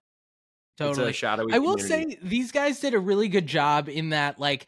totally 0.78 1.14
shadowy. 1.14 1.54
I 1.54 1.60
will 1.60 1.76
community. 1.76 2.16
say 2.16 2.20
these 2.22 2.52
guys 2.52 2.80
did 2.80 2.94
a 2.94 3.00
really 3.00 3.28
good 3.28 3.48
job 3.48 3.90
in 3.90 4.10
that, 4.10 4.40
like, 4.40 4.68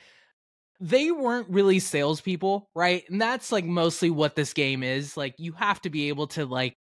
they 0.79 1.09
weren't 1.11 1.49
really 1.49 1.79
salespeople, 1.79 2.69
right? 2.75 3.03
And 3.09 3.21
that's 3.21 3.51
like 3.51 3.65
mostly 3.65 4.09
what 4.09 4.35
this 4.35 4.53
game 4.53 4.83
is. 4.83 5.15
Like, 5.15 5.35
you 5.37 5.53
have 5.53 5.81
to 5.81 5.89
be 5.89 6.09
able 6.09 6.27
to 6.27 6.45
like 6.45 6.75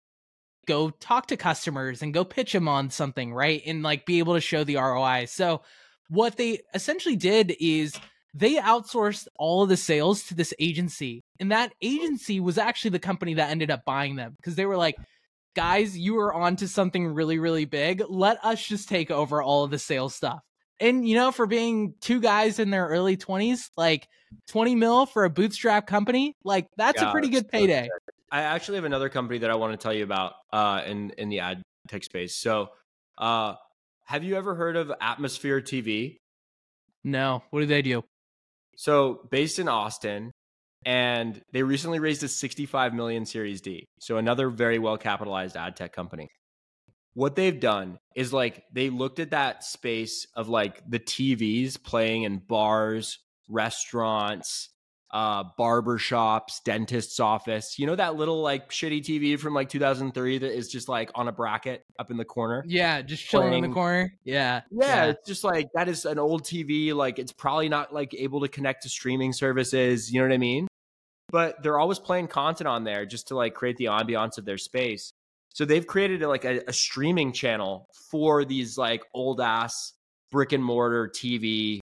go 0.67 0.91
talk 0.91 1.27
to 1.27 1.37
customers 1.37 2.03
and 2.03 2.15
go 2.15 2.25
pitch 2.25 2.53
them 2.53 2.69
on 2.69 2.91
something, 2.91 3.35
right? 3.35 3.63
And 3.67 3.83
like 3.83 4.07
be 4.07 4.19
able 4.19 4.35
to 4.35 4.41
show 4.41 4.65
the 4.65 4.77
ROI. 4.77 5.27
So 5.27 5.63
what 6.09 6.37
they 6.37 6.61
essentially 6.75 7.17
did 7.17 7.55
is 7.61 7.95
they 8.35 8.55
outsourced 8.55 9.29
all 9.39 9.65
of 9.65 9.69
the 9.69 9.77
sales 9.77 10.25
to 10.25 10.35
this 10.35 10.55
agency. 10.59 11.21
And 11.39 11.53
that 11.53 11.75
agency 11.83 12.41
was 12.41 12.59
actually 12.59 12.91
the 12.91 12.99
company 12.99 13.35
that 13.35 13.51
ended 13.51 13.71
up 13.71 13.85
buying 13.85 14.17
them 14.17 14.35
because 14.37 14.55
they 14.55 14.67
were 14.67 14.77
like, 14.77 14.97
guys, 15.55 15.97
you 15.97 16.19
are 16.19 16.33
onto 16.33 16.67
something 16.67 17.07
really, 17.15 17.39
really 17.39 17.65
big. 17.65 18.03
Let 18.09 18.45
us 18.45 18.65
just 18.65 18.89
take 18.89 19.11
over 19.11 19.43
all 19.43 19.65
of 19.65 19.71
the 19.71 19.79
sales 19.79 20.15
stuff. 20.15 20.41
And, 20.81 21.07
you 21.07 21.15
know, 21.15 21.31
for 21.31 21.47
being 21.47 21.95
two 22.01 22.21
guys 22.21 22.59
in 22.59 22.71
their 22.71 22.87
early 22.87 23.17
20s, 23.17 23.71
like 23.77 24.09
20 24.49 24.75
mil 24.75 25.07
for 25.07 25.25
a 25.25 25.31
bootstrap 25.31 25.87
company, 25.87 26.37
like 26.45 26.67
that's 26.77 27.01
yeah, 27.01 27.09
a 27.09 27.13
pretty 27.13 27.29
good 27.29 27.49
payday. 27.49 27.89
I 28.31 28.43
actually 28.43 28.77
have 28.77 28.85
another 28.85 29.09
company 29.09 29.39
that 29.41 29.51
I 29.51 29.55
want 29.55 29.73
to 29.73 29.77
tell 29.77 29.93
you 29.93 30.05
about 30.05 30.33
uh, 30.53 30.83
in 30.87 31.11
in 31.19 31.29
the 31.29 31.41
ad 31.41 31.63
tech 31.89 32.03
space. 32.03 32.35
So, 32.35 32.71
uh, 33.19 33.55
have 34.05 34.25
you 34.25 34.37
ever 34.37 34.55
heard 34.55 34.77
of 34.77 34.91
Atmosphere 35.01 35.61
TV? 35.61 36.19
No. 37.05 37.43
What 37.51 37.61
do 37.61 37.67
they 37.67 37.83
do? 37.83 38.03
So, 38.77 39.29
based 39.31 39.59
in 39.59 39.69
Austin, 39.69 40.33
and 40.85 41.41
they 41.53 41.63
recently 41.63 41.99
raised 41.99 42.23
a 42.23 42.29
65 42.29 42.95
million 42.95 43.27
Series 43.27 43.61
D. 43.61 43.87
So, 44.01 44.17
another 44.17 44.51
very 44.51 44.79
well 44.79 44.97
capitalized 44.97 45.57
ad 45.57 45.77
tech 45.77 45.93
company. 45.93 46.29
What 47.15 47.37
they've 47.37 47.59
done 47.59 47.99
is 48.17 48.33
like 48.33 48.65
they 48.73 48.89
looked 48.89 49.19
at 49.19 49.31
that 49.31 49.65
space 49.65 50.27
of 50.35 50.49
like 50.49 50.83
the 50.89 50.99
TVs 50.99 51.83
playing 51.83 52.23
in 52.23 52.39
bars, 52.39 53.19
restaurants, 53.49 54.71
uh, 55.13 55.45
barber 55.59 55.99
shops, 55.99 56.61
dentist's 56.65 57.21
office. 57.21 57.79
You 57.79 57.87
know 57.87 57.97
that 57.97 58.17
little 58.17 58.41
like 58.41 58.71
shitty 58.71 59.03
TV 59.03 59.39
from 59.39 59.55
like 59.55 59.69
2003 59.69 60.39
that 60.39 60.57
is 60.57 60.69
just 60.69 60.89
like 60.89 61.11
on 61.15 61.29
a 61.29 61.33
bracket 61.33 61.85
up 61.99 62.11
in 62.11 62.17
the 62.17 62.25
corner. 62.25 62.65
Yeah, 62.67 63.03
just 63.03 63.25
chilling 63.25 63.49
playing. 63.49 63.65
in 63.65 63.71
the 63.71 63.75
corner. 63.75 64.15
Yeah, 64.25 64.63
yeah, 64.71 64.87
yeah, 64.87 65.05
it's 65.07 65.27
just 65.27 65.45
like 65.45 65.69
that 65.75 65.89
is 65.89 66.07
an 66.07 66.19
old 66.19 66.45
TV. 66.45 66.95
Like 66.95 67.19
it's 67.19 67.33
probably 67.33 67.69
not 67.69 67.93
like 67.93 68.15
able 68.15 68.41
to 68.41 68.49
connect 68.49 68.85
to 68.85 68.89
streaming 68.89 69.33
services. 69.33 70.11
You 70.11 70.21
know 70.21 70.29
what 70.29 70.35
I 70.35 70.39
mean? 70.39 70.67
But 71.33 71.61
they're 71.63 71.79
always 71.79 71.99
playing 71.99 72.29
content 72.29 72.69
on 72.69 72.85
there 72.85 73.05
just 73.05 73.29
to 73.29 73.35
like 73.35 73.55
create 73.55 73.77
the 73.79 73.87
ambiance 73.87 74.39
of 74.39 74.45
their 74.45 74.59
space. 74.59 75.13
So 75.49 75.65
they've 75.65 75.87
created 75.87 76.23
a, 76.23 76.29
like 76.29 76.45
a, 76.45 76.63
a 76.69 76.73
streaming 76.73 77.33
channel 77.33 77.89
for 78.11 78.45
these 78.45 78.79
like 78.79 79.03
old 79.13 79.41
ass 79.41 79.95
brick 80.31 80.53
and 80.53 80.65
mortar 80.65 81.09
TV 81.09 81.81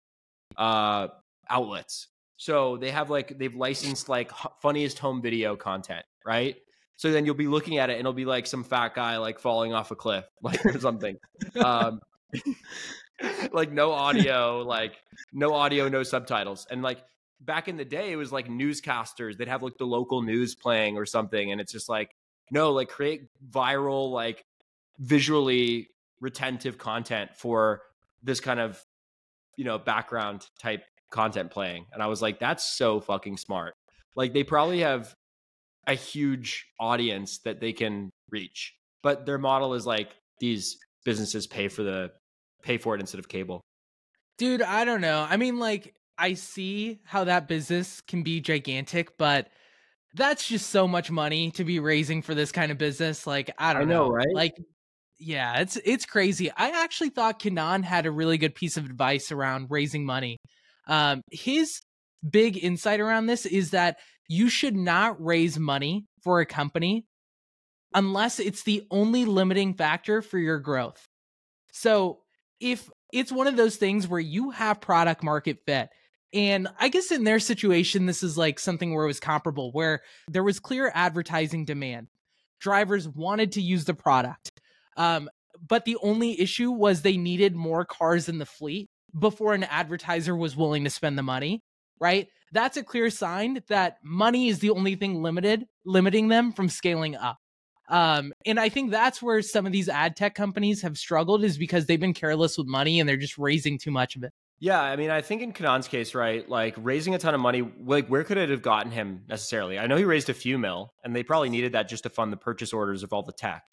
uh, 0.58 1.08
outlets 1.48 2.08
so 2.36 2.76
they 2.76 2.90
have 2.90 3.10
like 3.10 3.38
they've 3.38 3.54
licensed 3.54 4.08
like 4.08 4.30
funniest 4.60 4.98
home 4.98 5.22
video 5.22 5.56
content, 5.56 6.04
right? 6.24 6.56
So 6.96 7.10
then 7.10 7.26
you'll 7.26 7.34
be 7.34 7.46
looking 7.46 7.78
at 7.78 7.90
it 7.90 7.94
and 7.94 8.00
it'll 8.00 8.12
be 8.12 8.24
like 8.24 8.46
some 8.46 8.64
fat 8.64 8.94
guy 8.94 9.16
like 9.16 9.38
falling 9.38 9.74
off 9.74 9.90
a 9.90 9.96
cliff, 9.96 10.24
like 10.42 10.64
or 10.64 10.78
something. 10.78 11.16
um, 11.64 12.00
like 13.52 13.72
no 13.72 13.92
audio, 13.92 14.62
like 14.62 14.96
no 15.32 15.54
audio, 15.54 15.88
no 15.88 16.02
subtitles. 16.02 16.66
And 16.70 16.82
like 16.82 17.02
back 17.40 17.68
in 17.68 17.76
the 17.76 17.84
day, 17.84 18.12
it 18.12 18.16
was 18.16 18.32
like 18.32 18.48
newscasters. 18.48 19.36
They'd 19.36 19.48
have 19.48 19.62
like 19.62 19.76
the 19.78 19.86
local 19.86 20.22
news 20.22 20.54
playing 20.54 20.96
or 20.96 21.06
something, 21.06 21.52
and 21.52 21.60
it's 21.60 21.72
just 21.72 21.88
like 21.88 22.10
no, 22.50 22.72
like 22.72 22.88
create 22.88 23.22
viral, 23.50 24.12
like 24.12 24.44
visually 24.98 25.88
retentive 26.20 26.78
content 26.78 27.30
for 27.36 27.82
this 28.22 28.40
kind 28.40 28.60
of 28.60 28.82
you 29.56 29.64
know 29.64 29.78
background 29.78 30.46
type 30.60 30.84
content 31.10 31.50
playing. 31.50 31.86
And 31.92 32.02
I 32.02 32.06
was 32.06 32.22
like, 32.22 32.38
that's 32.38 32.76
so 32.76 33.00
fucking 33.00 33.36
smart. 33.36 33.74
Like 34.14 34.32
they 34.32 34.44
probably 34.44 34.80
have 34.80 35.14
a 35.86 35.94
huge 35.94 36.66
audience 36.80 37.38
that 37.44 37.60
they 37.60 37.72
can 37.72 38.10
reach, 38.30 38.74
but 39.02 39.26
their 39.26 39.38
model 39.38 39.74
is 39.74 39.86
like 39.86 40.16
these 40.40 40.76
businesses 41.04 41.46
pay 41.46 41.68
for 41.68 41.82
the 41.82 42.10
pay 42.62 42.78
for 42.78 42.94
it 42.94 43.00
instead 43.00 43.18
of 43.18 43.28
cable. 43.28 43.60
Dude, 44.38 44.60
I 44.60 44.84
don't 44.84 45.00
know. 45.00 45.26
I 45.28 45.36
mean, 45.36 45.58
like, 45.58 45.94
I 46.18 46.34
see 46.34 47.00
how 47.04 47.24
that 47.24 47.48
business 47.48 48.00
can 48.00 48.22
be 48.22 48.40
gigantic, 48.40 49.18
but 49.18 49.48
that's 50.14 50.48
just 50.48 50.70
so 50.70 50.88
much 50.88 51.10
money 51.10 51.50
to 51.52 51.64
be 51.64 51.78
raising 51.78 52.22
for 52.22 52.34
this 52.34 52.52
kind 52.52 52.72
of 52.72 52.78
business. 52.78 53.26
Like, 53.26 53.50
I 53.58 53.72
don't 53.72 53.82
I 53.82 53.84
know, 53.84 54.06
know, 54.06 54.10
right? 54.10 54.26
Like, 54.32 54.54
yeah, 55.18 55.60
it's 55.60 55.76
it's 55.76 56.06
crazy. 56.06 56.50
I 56.50 56.82
actually 56.82 57.10
thought 57.10 57.38
Kenan 57.38 57.82
had 57.82 58.06
a 58.06 58.10
really 58.10 58.38
good 58.38 58.54
piece 58.54 58.76
of 58.76 58.86
advice 58.86 59.30
around 59.32 59.68
raising 59.70 60.04
money. 60.04 60.38
Um, 60.88 61.22
his 61.30 61.80
big 62.28 62.62
insight 62.62 63.00
around 63.00 63.26
this 63.26 63.46
is 63.46 63.70
that 63.70 63.98
you 64.28 64.48
should 64.48 64.76
not 64.76 65.22
raise 65.22 65.58
money 65.58 66.06
for 66.22 66.40
a 66.40 66.46
company 66.46 67.04
unless 67.94 68.40
it's 68.40 68.62
the 68.64 68.84
only 68.90 69.24
limiting 69.24 69.74
factor 69.74 70.22
for 70.22 70.38
your 70.38 70.58
growth. 70.58 71.06
So 71.72 72.20
if 72.60 72.90
it's 73.12 73.32
one 73.32 73.46
of 73.46 73.56
those 73.56 73.76
things 73.76 74.08
where 74.08 74.20
you 74.20 74.50
have 74.50 74.80
product 74.80 75.22
market 75.22 75.58
fit, 75.66 75.88
and 76.36 76.68
I 76.78 76.88
guess 76.88 77.10
in 77.10 77.24
their 77.24 77.40
situation, 77.40 78.04
this 78.04 78.22
is 78.22 78.36
like 78.36 78.58
something 78.58 78.94
where 78.94 79.04
it 79.04 79.08
was 79.08 79.20
comparable, 79.20 79.72
where 79.72 80.02
there 80.28 80.44
was 80.44 80.60
clear 80.60 80.92
advertising 80.94 81.64
demand. 81.64 82.08
Drivers 82.60 83.08
wanted 83.08 83.52
to 83.52 83.62
use 83.62 83.86
the 83.86 83.94
product. 83.94 84.52
Um, 84.98 85.30
but 85.66 85.86
the 85.86 85.96
only 86.02 86.38
issue 86.38 86.70
was 86.70 87.00
they 87.00 87.16
needed 87.16 87.56
more 87.56 87.86
cars 87.86 88.28
in 88.28 88.38
the 88.38 88.44
fleet 88.44 88.90
before 89.18 89.54
an 89.54 89.64
advertiser 89.64 90.36
was 90.36 90.54
willing 90.54 90.84
to 90.84 90.90
spend 90.90 91.16
the 91.16 91.22
money, 91.22 91.62
right? 91.98 92.28
That's 92.52 92.76
a 92.76 92.84
clear 92.84 93.08
sign 93.08 93.62
that 93.68 93.96
money 94.02 94.48
is 94.48 94.58
the 94.58 94.70
only 94.70 94.94
thing 94.94 95.22
limited 95.22 95.66
limiting 95.86 96.28
them 96.28 96.52
from 96.52 96.68
scaling 96.68 97.16
up. 97.16 97.38
Um, 97.88 98.34
and 98.44 98.60
I 98.60 98.68
think 98.68 98.90
that's 98.90 99.22
where 99.22 99.40
some 99.40 99.64
of 99.64 99.72
these 99.72 99.88
ad 99.88 100.16
tech 100.16 100.34
companies 100.34 100.82
have 100.82 100.98
struggled 100.98 101.44
is 101.44 101.56
because 101.56 101.86
they've 101.86 101.98
been 101.98 102.12
careless 102.12 102.58
with 102.58 102.66
money 102.66 103.00
and 103.00 103.08
they're 103.08 103.16
just 103.16 103.38
raising 103.38 103.78
too 103.78 103.90
much 103.90 104.16
of 104.16 104.24
it. 104.24 104.32
Yeah, 104.58 104.80
I 104.80 104.96
mean, 104.96 105.10
I 105.10 105.20
think 105.20 105.42
in 105.42 105.52
Kenan's 105.52 105.86
case, 105.86 106.14
right, 106.14 106.48
like 106.48 106.74
raising 106.78 107.14
a 107.14 107.18
ton 107.18 107.34
of 107.34 107.40
money, 107.40 107.62
like 107.84 108.08
where 108.08 108.24
could 108.24 108.38
it 108.38 108.48
have 108.48 108.62
gotten 108.62 108.90
him 108.90 109.24
necessarily? 109.28 109.78
I 109.78 109.86
know 109.86 109.96
he 109.96 110.04
raised 110.04 110.30
a 110.30 110.34
few 110.34 110.56
mil, 110.56 110.94
and 111.04 111.14
they 111.14 111.22
probably 111.22 111.50
needed 111.50 111.72
that 111.72 111.88
just 111.88 112.04
to 112.04 112.10
fund 112.10 112.32
the 112.32 112.38
purchase 112.38 112.72
orders 112.72 113.02
of 113.02 113.12
all 113.12 113.22
the 113.22 113.32
tech. 113.32 113.64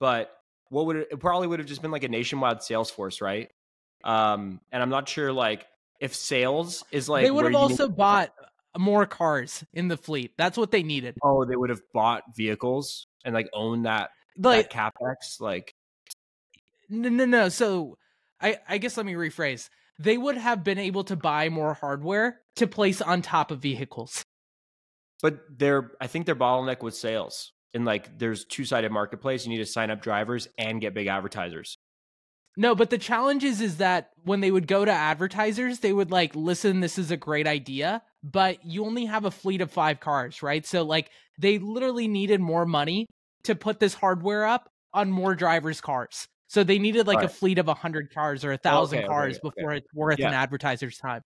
But 0.00 0.30
what 0.70 0.86
would 0.86 0.96
it, 0.96 1.08
it 1.12 1.20
probably 1.20 1.46
would 1.46 1.60
have 1.60 1.68
just 1.68 1.82
been 1.82 1.92
like 1.92 2.02
a 2.02 2.08
nationwide 2.08 2.62
sales 2.62 2.90
force, 2.90 3.20
right? 3.20 3.48
Um, 4.02 4.60
and 4.72 4.82
I'm 4.82 4.90
not 4.90 5.08
sure 5.08 5.32
like 5.32 5.66
if 6.00 6.14
sales 6.14 6.84
is 6.90 7.08
like 7.08 7.24
they 7.24 7.30
would 7.30 7.44
have 7.44 7.54
also 7.54 7.88
bought 7.88 8.32
more 8.76 9.06
cars 9.06 9.64
in 9.72 9.88
the 9.88 9.96
fleet. 9.96 10.32
That's 10.36 10.58
what 10.58 10.70
they 10.70 10.82
needed. 10.82 11.16
Oh, 11.22 11.44
they 11.44 11.56
would 11.56 11.70
have 11.70 11.82
bought 11.92 12.22
vehicles 12.36 13.06
and 13.24 13.34
like 13.34 13.48
owned 13.52 13.86
that 13.86 14.10
like 14.36 14.70
that 14.72 14.92
capex. 15.00 15.40
Like 15.40 15.74
no, 16.88 17.08
no, 17.08 17.24
no. 17.24 17.48
So 17.48 17.98
I 18.40 18.58
I 18.68 18.78
guess 18.78 18.96
let 18.96 19.06
me 19.06 19.14
rephrase 19.14 19.68
they 19.98 20.16
would 20.16 20.36
have 20.36 20.62
been 20.62 20.78
able 20.78 21.04
to 21.04 21.16
buy 21.16 21.48
more 21.48 21.74
hardware 21.74 22.40
to 22.56 22.66
place 22.66 23.00
on 23.00 23.22
top 23.22 23.50
of 23.50 23.60
vehicles. 23.60 24.22
But 25.22 25.40
their 25.58 25.92
I 26.00 26.06
think 26.06 26.26
their 26.26 26.36
bottleneck 26.36 26.82
was 26.82 26.98
sales. 26.98 27.52
And 27.74 27.84
like 27.84 28.18
there's 28.18 28.44
two-sided 28.44 28.90
marketplace, 28.90 29.44
you 29.44 29.50
need 29.50 29.58
to 29.58 29.66
sign 29.66 29.90
up 29.90 30.00
drivers 30.00 30.48
and 30.56 30.80
get 30.80 30.94
big 30.94 31.06
advertisers. 31.06 31.76
No, 32.56 32.74
but 32.74 32.90
the 32.90 32.98
challenge 32.98 33.44
is 33.44 33.60
is 33.60 33.76
that 33.76 34.10
when 34.24 34.40
they 34.40 34.50
would 34.50 34.66
go 34.66 34.84
to 34.84 34.90
advertisers, 34.90 35.80
they 35.80 35.92
would 35.92 36.10
like, 36.10 36.34
listen, 36.34 36.80
this 36.80 36.98
is 36.98 37.10
a 37.10 37.16
great 37.16 37.46
idea, 37.46 38.02
but 38.22 38.64
you 38.64 38.84
only 38.84 39.04
have 39.04 39.24
a 39.24 39.30
fleet 39.30 39.60
of 39.60 39.70
five 39.70 40.00
cars, 40.00 40.42
right? 40.42 40.66
So 40.66 40.82
like 40.82 41.10
they 41.38 41.58
literally 41.58 42.08
needed 42.08 42.40
more 42.40 42.66
money 42.66 43.06
to 43.44 43.54
put 43.54 43.80
this 43.80 43.94
hardware 43.94 44.44
up 44.46 44.68
on 44.92 45.10
more 45.10 45.34
drivers' 45.34 45.80
cars. 45.80 46.26
So 46.48 46.64
they 46.64 46.78
needed 46.78 47.06
like 47.06 47.18
right. 47.18 47.26
a 47.26 47.28
fleet 47.28 47.58
of 47.58 47.66
100 47.66 48.12
cars 48.12 48.44
or 48.44 48.50
a 48.50 48.54
1,000 48.54 48.98
okay, 48.98 49.06
cars 49.06 49.34
okay, 49.36 49.40
before 49.42 49.70
okay. 49.70 49.78
it's 49.78 49.94
worth 49.94 50.18
yeah. 50.18 50.28
an 50.28 50.34
advertiser's 50.34 50.96
time. 50.96 51.22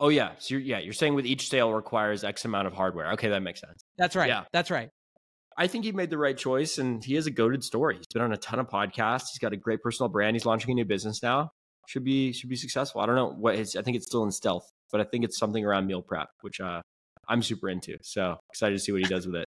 Oh 0.00 0.08
yeah, 0.08 0.32
so 0.38 0.54
you're, 0.54 0.60
yeah, 0.60 0.78
you're 0.78 0.92
saying 0.92 1.14
with 1.14 1.26
each 1.26 1.48
sale 1.48 1.72
requires 1.72 2.24
X 2.24 2.44
amount 2.44 2.66
of 2.66 2.72
hardware. 2.72 3.12
Okay, 3.12 3.28
that 3.28 3.40
makes 3.40 3.60
sense. 3.60 3.82
That's 3.96 4.16
right. 4.16 4.28
Yeah, 4.28 4.44
that's 4.52 4.70
right. 4.70 4.90
I 5.56 5.68
think 5.68 5.84
he 5.84 5.92
made 5.92 6.10
the 6.10 6.18
right 6.18 6.36
choice, 6.36 6.78
and 6.78 7.02
he 7.02 7.14
has 7.14 7.26
a 7.26 7.30
goaded 7.30 7.64
story. 7.64 7.96
He's 7.96 8.06
been 8.12 8.22
on 8.22 8.32
a 8.32 8.36
ton 8.36 8.58
of 8.58 8.68
podcasts. 8.68 9.28
He's 9.32 9.38
got 9.40 9.52
a 9.52 9.56
great 9.56 9.82
personal 9.82 10.08
brand. 10.08 10.36
He's 10.36 10.44
launching 10.44 10.70
a 10.70 10.74
new 10.74 10.84
business 10.84 11.22
now. 11.22 11.50
Should 11.88 12.04
be 12.04 12.32
should 12.32 12.50
be 12.50 12.56
successful. 12.56 13.00
I 13.00 13.06
don't 13.06 13.14
know 13.14 13.30
what 13.30 13.56
his. 13.56 13.74
I 13.74 13.82
think 13.82 13.96
it's 13.96 14.06
still 14.06 14.24
in 14.24 14.32
stealth, 14.32 14.68
but 14.92 15.00
I 15.00 15.04
think 15.04 15.24
it's 15.24 15.38
something 15.38 15.64
around 15.64 15.86
meal 15.86 16.02
prep, 16.02 16.28
which 16.42 16.60
uh, 16.60 16.82
I'm 17.28 17.42
super 17.42 17.68
into. 17.68 17.96
So 18.02 18.36
excited 18.50 18.74
to 18.74 18.80
see 18.80 18.92
what 18.92 19.00
he 19.00 19.08
does 19.08 19.26
with 19.26 19.36
it. 19.36 19.46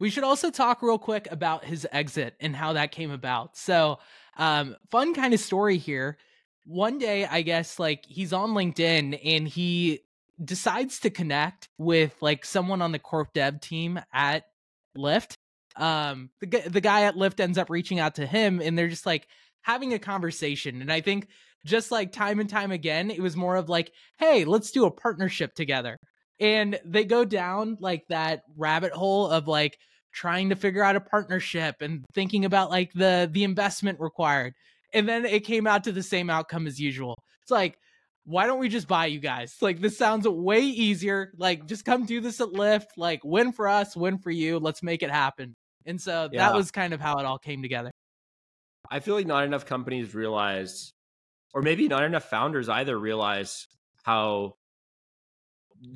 We 0.00 0.10
should 0.10 0.24
also 0.24 0.50
talk 0.50 0.82
real 0.82 0.98
quick 0.98 1.28
about 1.30 1.64
his 1.64 1.86
exit 1.92 2.34
and 2.40 2.56
how 2.56 2.72
that 2.72 2.90
came 2.90 3.10
about. 3.10 3.56
So, 3.56 3.98
um, 4.36 4.76
fun 4.90 5.14
kind 5.14 5.34
of 5.34 5.40
story 5.40 5.76
here. 5.76 6.16
One 6.64 6.98
day, 6.98 7.26
I 7.26 7.42
guess, 7.42 7.78
like 7.78 8.04
he's 8.06 8.32
on 8.32 8.50
LinkedIn 8.50 9.20
and 9.22 9.46
he 9.46 10.00
decides 10.42 11.00
to 11.00 11.10
connect 11.10 11.68
with 11.78 12.14
like 12.20 12.44
someone 12.44 12.80
on 12.80 12.92
the 12.92 12.98
corp 12.98 13.34
dev 13.34 13.60
team 13.60 14.00
at 14.12 14.44
Lyft. 14.96 15.34
Um, 15.76 16.30
the 16.40 16.62
the 16.66 16.80
guy 16.80 17.02
at 17.02 17.14
Lyft 17.14 17.38
ends 17.38 17.58
up 17.58 17.70
reaching 17.70 17.98
out 17.98 18.16
to 18.16 18.26
him, 18.26 18.60
and 18.60 18.76
they're 18.76 18.88
just 18.88 19.06
like 19.06 19.26
having 19.62 19.92
a 19.92 19.98
conversation. 19.98 20.80
And 20.80 20.90
I 20.90 21.00
think 21.02 21.28
just 21.66 21.90
like 21.90 22.12
time 22.12 22.40
and 22.40 22.48
time 22.48 22.72
again, 22.72 23.10
it 23.10 23.20
was 23.20 23.36
more 23.36 23.56
of 23.56 23.68
like, 23.68 23.92
hey, 24.18 24.44
let's 24.44 24.70
do 24.70 24.86
a 24.86 24.90
partnership 24.90 25.54
together. 25.54 25.98
And 26.40 26.80
they 26.86 27.04
go 27.04 27.26
down 27.26 27.76
like 27.80 28.06
that 28.08 28.44
rabbit 28.56 28.92
hole 28.92 29.26
of 29.28 29.46
like 29.46 29.78
trying 30.12 30.48
to 30.50 30.56
figure 30.56 30.82
out 30.82 30.96
a 30.96 31.00
partnership 31.00 31.76
and 31.80 32.04
thinking 32.14 32.44
about 32.44 32.70
like 32.70 32.92
the 32.92 33.28
the 33.30 33.44
investment 33.44 34.00
required. 34.00 34.54
And 34.92 35.08
then 35.08 35.24
it 35.24 35.44
came 35.44 35.66
out 35.66 35.84
to 35.84 35.92
the 35.92 36.02
same 36.02 36.30
outcome 36.30 36.66
as 36.66 36.80
usual. 36.80 37.16
It's 37.42 37.50
like 37.50 37.78
why 38.24 38.46
don't 38.46 38.58
we 38.58 38.68
just 38.68 38.86
buy 38.86 39.06
you 39.06 39.18
guys? 39.18 39.56
Like 39.60 39.80
this 39.80 39.96
sounds 39.96 40.26
way 40.28 40.60
easier. 40.60 41.32
Like 41.36 41.66
just 41.66 41.84
come 41.84 42.06
do 42.06 42.20
this 42.20 42.40
at 42.40 42.48
lyft. 42.48 42.86
Like 42.96 43.24
win 43.24 43.52
for 43.52 43.68
us 43.68 43.96
win 43.96 44.18
for 44.18 44.30
you. 44.30 44.58
Let's 44.58 44.82
make 44.82 45.02
it 45.02 45.10
happen. 45.10 45.54
And 45.86 46.00
so 46.00 46.28
yeah. 46.30 46.46
that 46.46 46.54
was 46.54 46.70
kind 46.70 46.92
of 46.92 47.00
how 47.00 47.18
it 47.18 47.24
all 47.24 47.38
came 47.38 47.62
together. 47.62 47.90
I 48.90 49.00
feel 49.00 49.14
like 49.14 49.26
not 49.26 49.44
enough 49.44 49.66
companies 49.66 50.14
realize 50.14 50.90
or 51.54 51.62
maybe 51.62 51.88
not 51.88 52.04
enough 52.04 52.24
founders 52.24 52.68
either 52.68 52.98
realize 52.98 53.66
how 54.04 54.54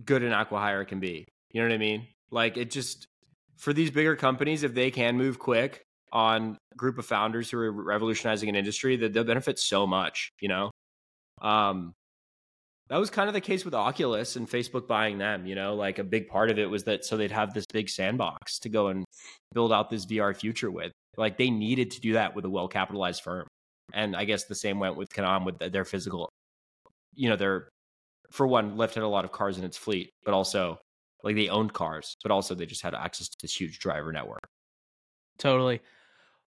good 0.05 0.23
an 0.23 0.33
acquihire 0.33 0.87
can 0.87 1.01
be. 1.01 1.27
You 1.51 1.61
know 1.61 1.69
what 1.69 1.75
i 1.75 1.79
mean? 1.79 2.09
Like 2.31 2.57
it 2.57 2.71
just 2.71 3.07
for 3.57 3.73
these 3.73 3.91
bigger 3.91 4.17
companies, 4.17 4.63
if 4.63 4.75
they 4.75 4.91
can 4.91 5.17
move 5.17 5.39
quick 5.39 5.83
on 6.13 6.57
group 6.77 6.99
of 6.99 7.07
founders 7.07 7.51
who 7.51 7.59
are 7.59 7.73
revolutionizing 7.73 8.49
an 8.49 8.55
industry, 8.55 8.97
that 8.97 9.13
they'll 9.13 9.25
benefit 9.25 9.59
so 9.59 9.87
much, 9.87 10.31
you 10.41 10.49
know? 10.49 10.71
Um, 11.43 11.93
that 12.89 12.99
was 12.99 13.11
kind 13.11 13.29
of 13.29 13.35
the 13.35 13.41
case 13.41 13.65
with 13.65 13.75
Oculus 13.75 14.37
and 14.37 14.49
Facebook 14.49 14.87
buying 14.87 15.19
them, 15.19 15.47
you 15.47 15.55
know, 15.55 15.75
like 15.75 15.99
a 15.99 16.05
big 16.05 16.29
part 16.29 16.51
of 16.51 16.59
it 16.59 16.69
was 16.69 16.85
that 16.85 17.05
so 17.05 17.17
they'd 17.17 17.31
have 17.31 17.55
this 17.55 17.65
big 17.73 17.89
sandbox 17.89 18.59
to 18.61 18.69
go 18.69 18.89
and 18.89 19.05
build 19.55 19.73
out 19.73 19.89
this 19.89 20.05
VR 20.05 20.37
future 20.37 20.71
with. 20.71 20.93
Like 21.17 21.39
they 21.39 21.51
needed 21.51 21.93
to 21.93 22.01
do 22.01 22.13
that 22.15 22.35
with 22.35 22.45
a 22.45 22.51
well 22.51 22.69
capitalized 22.69 23.23
firm. 23.23 23.47
And 23.93 24.15
I 24.15 24.25
guess 24.25 24.45
the 24.45 24.55
same 24.55 24.81
went 24.81 24.97
with 24.97 25.13
Kenan 25.13 25.45
with 25.45 25.59
their 25.59 25.85
physical, 25.85 26.29
you 27.15 27.29
know, 27.31 27.37
their, 27.37 27.69
for 28.31 28.47
one, 28.47 28.77
Lyft 28.77 28.95
had 28.95 29.05
a 29.05 29.09
lot 29.09 29.25
of 29.25 29.33
cars 29.33 29.57
in 29.57 29.65
its 29.65 29.77
fleet, 29.77 30.11
but 30.25 30.35
also 30.35 30.79
like 31.25 31.37
they 31.37 31.49
owned 31.49 31.73
cars, 31.73 32.17
but 32.23 32.31
also 32.31 32.55
they 32.55 32.67
just 32.67 32.83
had 32.83 32.95
access 32.95 33.29
to 33.29 33.39
this 33.41 33.59
huge 33.59 33.79
driver 33.79 34.13
network. 34.13 34.47
Totally. 35.39 35.81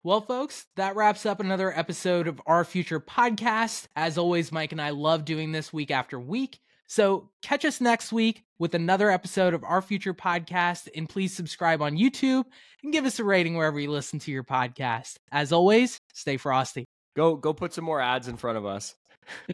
Well, 0.03 0.19
folks, 0.19 0.65
that 0.75 0.97
wraps 0.97 1.25
up 1.25 1.39
another 1.39 1.71
episode 1.77 2.27
of 2.27 2.41
our 2.45 2.65
future 2.65 2.99
podcast. 2.99 3.88
As 3.95 4.17
always, 4.17 4.51
Mike 4.51 4.73
and 4.73 4.81
I 4.81 4.89
love 4.89 5.23
doing 5.23 5.53
this 5.53 5.71
week 5.71 5.91
after 5.91 6.19
week. 6.19 6.59
So 6.88 7.29
catch 7.41 7.63
us 7.63 7.79
next 7.79 8.12
week 8.12 8.43
with 8.59 8.75
another 8.75 9.09
episode 9.09 9.53
of 9.53 9.63
our 9.63 9.81
future 9.81 10.13
podcast. 10.13 10.89
And 10.93 11.07
please 11.07 11.33
subscribe 11.33 11.81
on 11.81 11.95
YouTube 11.95 12.43
and 12.83 12.91
give 12.91 13.05
us 13.05 13.19
a 13.19 13.23
rating 13.23 13.55
wherever 13.55 13.79
you 13.79 13.89
listen 13.89 14.19
to 14.19 14.31
your 14.31 14.43
podcast. 14.43 15.15
As 15.31 15.53
always, 15.53 16.01
stay 16.13 16.36
frosty. 16.36 16.86
Go 17.15 17.36
go 17.36 17.53
put 17.53 17.73
some 17.73 17.86
more 17.86 18.01
ads 18.01 18.27
in 18.27 18.38
front 18.38 18.57
of 18.57 18.65
us. 18.65 18.95